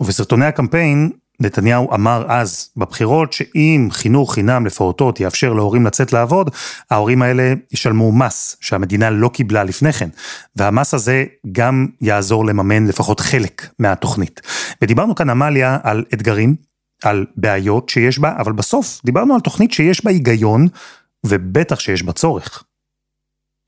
ובסרטוני 0.00 0.46
הקמפיין 0.46 1.10
נתניהו 1.42 1.94
אמר 1.94 2.24
אז 2.28 2.70
בבחירות 2.76 3.32
שאם 3.32 3.88
חינוך 3.90 4.34
חינם 4.34 4.66
לפעוטות 4.66 5.20
יאפשר 5.20 5.52
להורים 5.52 5.86
לצאת 5.86 6.12
לעבוד, 6.12 6.50
ההורים 6.90 7.22
האלה 7.22 7.54
ישלמו 7.72 8.12
מס 8.12 8.56
שהמדינה 8.60 9.10
לא 9.10 9.28
קיבלה 9.28 9.64
לפני 9.64 9.92
כן, 9.92 10.08
והמס 10.56 10.94
הזה 10.94 11.24
גם 11.52 11.86
יעזור 12.00 12.46
לממן 12.46 12.86
לפחות 12.86 13.20
חלק 13.20 13.68
מהתוכנית. 13.78 14.40
ודיברנו 14.82 15.14
כאן, 15.14 15.30
עמליה, 15.30 15.78
על 15.82 16.04
אתגרים, 16.14 16.54
על 17.02 17.26
בעיות 17.36 17.88
שיש 17.88 18.18
בה, 18.18 18.36
אבל 18.38 18.52
בסוף 18.52 19.00
דיברנו 19.04 19.34
על 19.34 19.40
תוכנית 19.40 19.72
שיש 19.72 20.04
בה 20.04 20.10
היגיון, 20.10 20.68
ובטח 21.26 21.80
שיש 21.80 22.02
בה 22.02 22.12
צורך. 22.12 22.64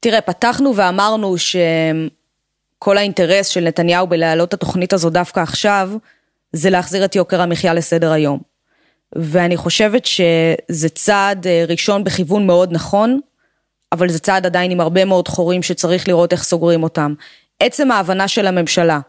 תראה, 0.00 0.20
פתחנו 0.20 0.76
ואמרנו 0.76 1.34
שכל 1.38 2.98
האינטרס 2.98 3.46
של 3.46 3.64
נתניהו 3.64 4.06
בלהעלות 4.06 4.48
את 4.48 4.54
התוכנית 4.54 4.92
הזו 4.92 5.10
דווקא 5.10 5.40
עכשיו, 5.40 5.90
זה 6.54 6.70
להחזיר 6.70 7.04
את 7.04 7.16
יוקר 7.16 7.40
המחיה 7.40 7.74
לסדר 7.74 8.12
היום. 8.12 8.38
ואני 9.16 9.56
חושבת 9.56 10.06
שזה 10.06 10.88
צעד 10.88 11.46
אה, 11.46 11.64
ראשון 11.68 12.04
בכיוון 12.04 12.46
מאוד 12.46 12.72
נכון, 12.72 13.20
אבל 13.92 14.08
זה 14.08 14.18
צעד 14.18 14.46
עדיין 14.46 14.70
עם 14.70 14.80
הרבה 14.80 15.04
מאוד 15.04 15.28
חורים 15.28 15.62
שצריך 15.62 16.08
לראות 16.08 16.32
איך 16.32 16.42
סוגרים 16.42 16.82
אותם. 16.82 17.14
עצם 17.60 17.90
ההבנה 17.90 18.28
של 18.28 18.46
הממשלה 18.46 19.00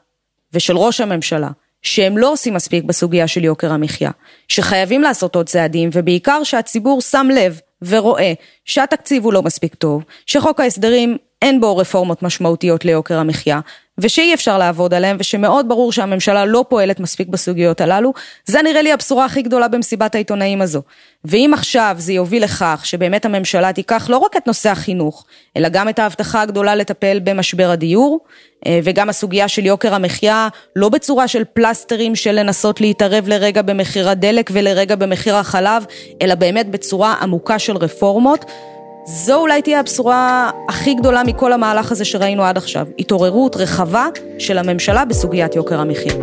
ושל 0.53 0.77
ראש 0.77 1.01
הממשלה, 1.01 1.49
שהם 1.81 2.17
לא 2.17 2.31
עושים 2.31 2.53
מספיק 2.53 2.84
בסוגיה 2.84 3.27
של 3.27 3.43
יוקר 3.43 3.71
המחיה, 3.71 4.12
שחייבים 4.47 5.01
לעשות 5.01 5.36
עוד 5.36 5.49
צעדים, 5.49 5.89
ובעיקר 5.93 6.43
שהציבור 6.43 7.01
שם 7.01 7.27
לב 7.36 7.60
ורואה 7.81 8.34
שהתקציב 8.65 9.23
הוא 9.23 9.34
לא 9.34 9.41
מספיק 9.41 9.75
טוב, 9.75 10.03
שחוק 10.25 10.60
ההסדרים 10.60 11.17
אין 11.41 11.62
בו 11.62 11.77
רפורמות 11.77 12.23
משמעותיות 12.23 12.86
ליוקר 12.86 13.19
המחיה, 13.19 13.60
ושאי 13.97 14.34
אפשר 14.34 14.58
לעבוד 14.58 14.93
עליהם, 14.93 15.17
ושמאוד 15.19 15.69
ברור 15.69 15.91
שהממשלה 15.91 16.45
לא 16.45 16.65
פועלת 16.69 16.99
מספיק 16.99 17.27
בסוגיות 17.27 17.81
הללו, 17.81 18.13
זה 18.45 18.62
נראה 18.62 18.81
לי 18.81 18.91
הבשורה 18.91 19.25
הכי 19.25 19.41
גדולה 19.41 19.67
במסיבת 19.67 20.15
העיתונאים 20.15 20.62
הזו. 20.62 20.81
ואם 21.25 21.51
עכשיו 21.53 21.95
זה 21.99 22.13
יוביל 22.13 22.43
לכך 22.43 22.81
שבאמת 22.84 23.25
הממשלה 23.25 23.73
תיקח 23.73 24.10
לא 24.10 24.17
רק 24.17 24.38
את 24.38 24.47
נושא 24.47 24.69
החינוך, 24.69 25.25
אלא 25.58 25.69
גם 25.69 25.89
את 25.89 25.99
ההבטחה 25.99 26.41
הגדולה 26.41 26.75
לטפל 26.75 27.19
במשבר 27.23 27.69
הדיור, 27.69 28.19
אה, 28.67 28.79
וגם 28.84 29.10
הסוגיה 29.10 29.47
של 29.47 29.65
יוקר 29.65 29.93
המחיה, 29.93 30.47
לא 30.75 30.89
בצורה 30.89 31.27
של 31.27 31.43
פלסטרים 31.53 32.15
של 32.15 32.31
לנסות 32.31 32.81
להתערב 32.81 33.27
לרגע 33.27 33.62
במחיר 33.62 34.10
הדלק 34.10 34.49
ולרגע 34.53 34.95
במחיר 34.95 35.36
החלב, 35.36 35.86
אלא 36.21 36.36
באמת 36.36 36.69
בצורה 36.69 37.13
עמוקה 37.21 37.60
של 37.60 37.77
רפורמות. 37.77 38.45
זו 39.07 39.35
אולי 39.35 39.61
תהיה 39.61 39.79
הבשורה 39.79 40.51
הכי 40.69 40.93
גדולה 40.93 41.23
מכל 41.23 41.53
המהלך 41.53 41.91
הזה 41.91 42.05
שראינו 42.05 42.43
עד 42.43 42.57
עכשיו. 42.57 42.87
התעוררות 42.99 43.55
רחבה 43.55 44.07
של 44.39 44.57
הממשלה 44.57 45.05
בסוגיית 45.05 45.55
יוקר 45.55 45.79
המחיה. 45.79 46.13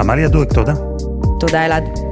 עמליה 0.00 0.28
דואק, 0.28 0.52
תודה. 0.52 0.74
תודה 1.40 1.66
אלעד. 1.66 2.05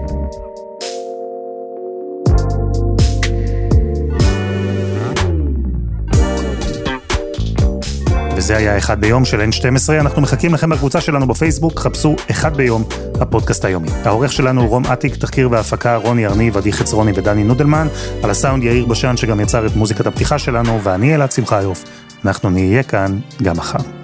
וזה 8.36 8.56
היה 8.56 8.78
אחד 8.78 9.00
ביום 9.00 9.24
של 9.24 9.40
N12, 9.40 9.92
אנחנו 10.00 10.22
מחכים 10.22 10.54
לכם 10.54 10.70
בקבוצה 10.70 11.00
שלנו 11.00 11.26
בפייסבוק, 11.26 11.80
חפשו 11.80 12.16
אחד 12.30 12.56
ביום, 12.56 12.84
הפודקאסט 13.20 13.64
היומי. 13.64 13.88
העורך 14.04 14.32
שלנו 14.32 14.60
הוא 14.60 14.68
רום 14.68 14.86
אטיק, 14.86 15.16
תחקיר 15.16 15.50
והפקה 15.50 15.96
רוני 15.96 16.26
ארניב, 16.26 16.56
עדי 16.56 16.72
חצרוני 16.72 17.12
ודני 17.14 17.44
נודלמן, 17.44 17.86
על 18.22 18.30
הסאונד 18.30 18.62
יאיר 18.62 18.86
בשן 18.86 19.16
שגם 19.16 19.40
יצר 19.40 19.66
את 19.66 19.76
מוזיקת 19.76 20.06
הפתיחה 20.06 20.38
שלנו, 20.38 20.80
ואני 20.82 21.14
אלעד 21.14 21.32
שמחיוף. 21.32 21.84
אנחנו 22.24 22.50
נהיה 22.50 22.82
כאן 22.82 23.18
גם 23.42 23.56
מחר. 23.56 24.03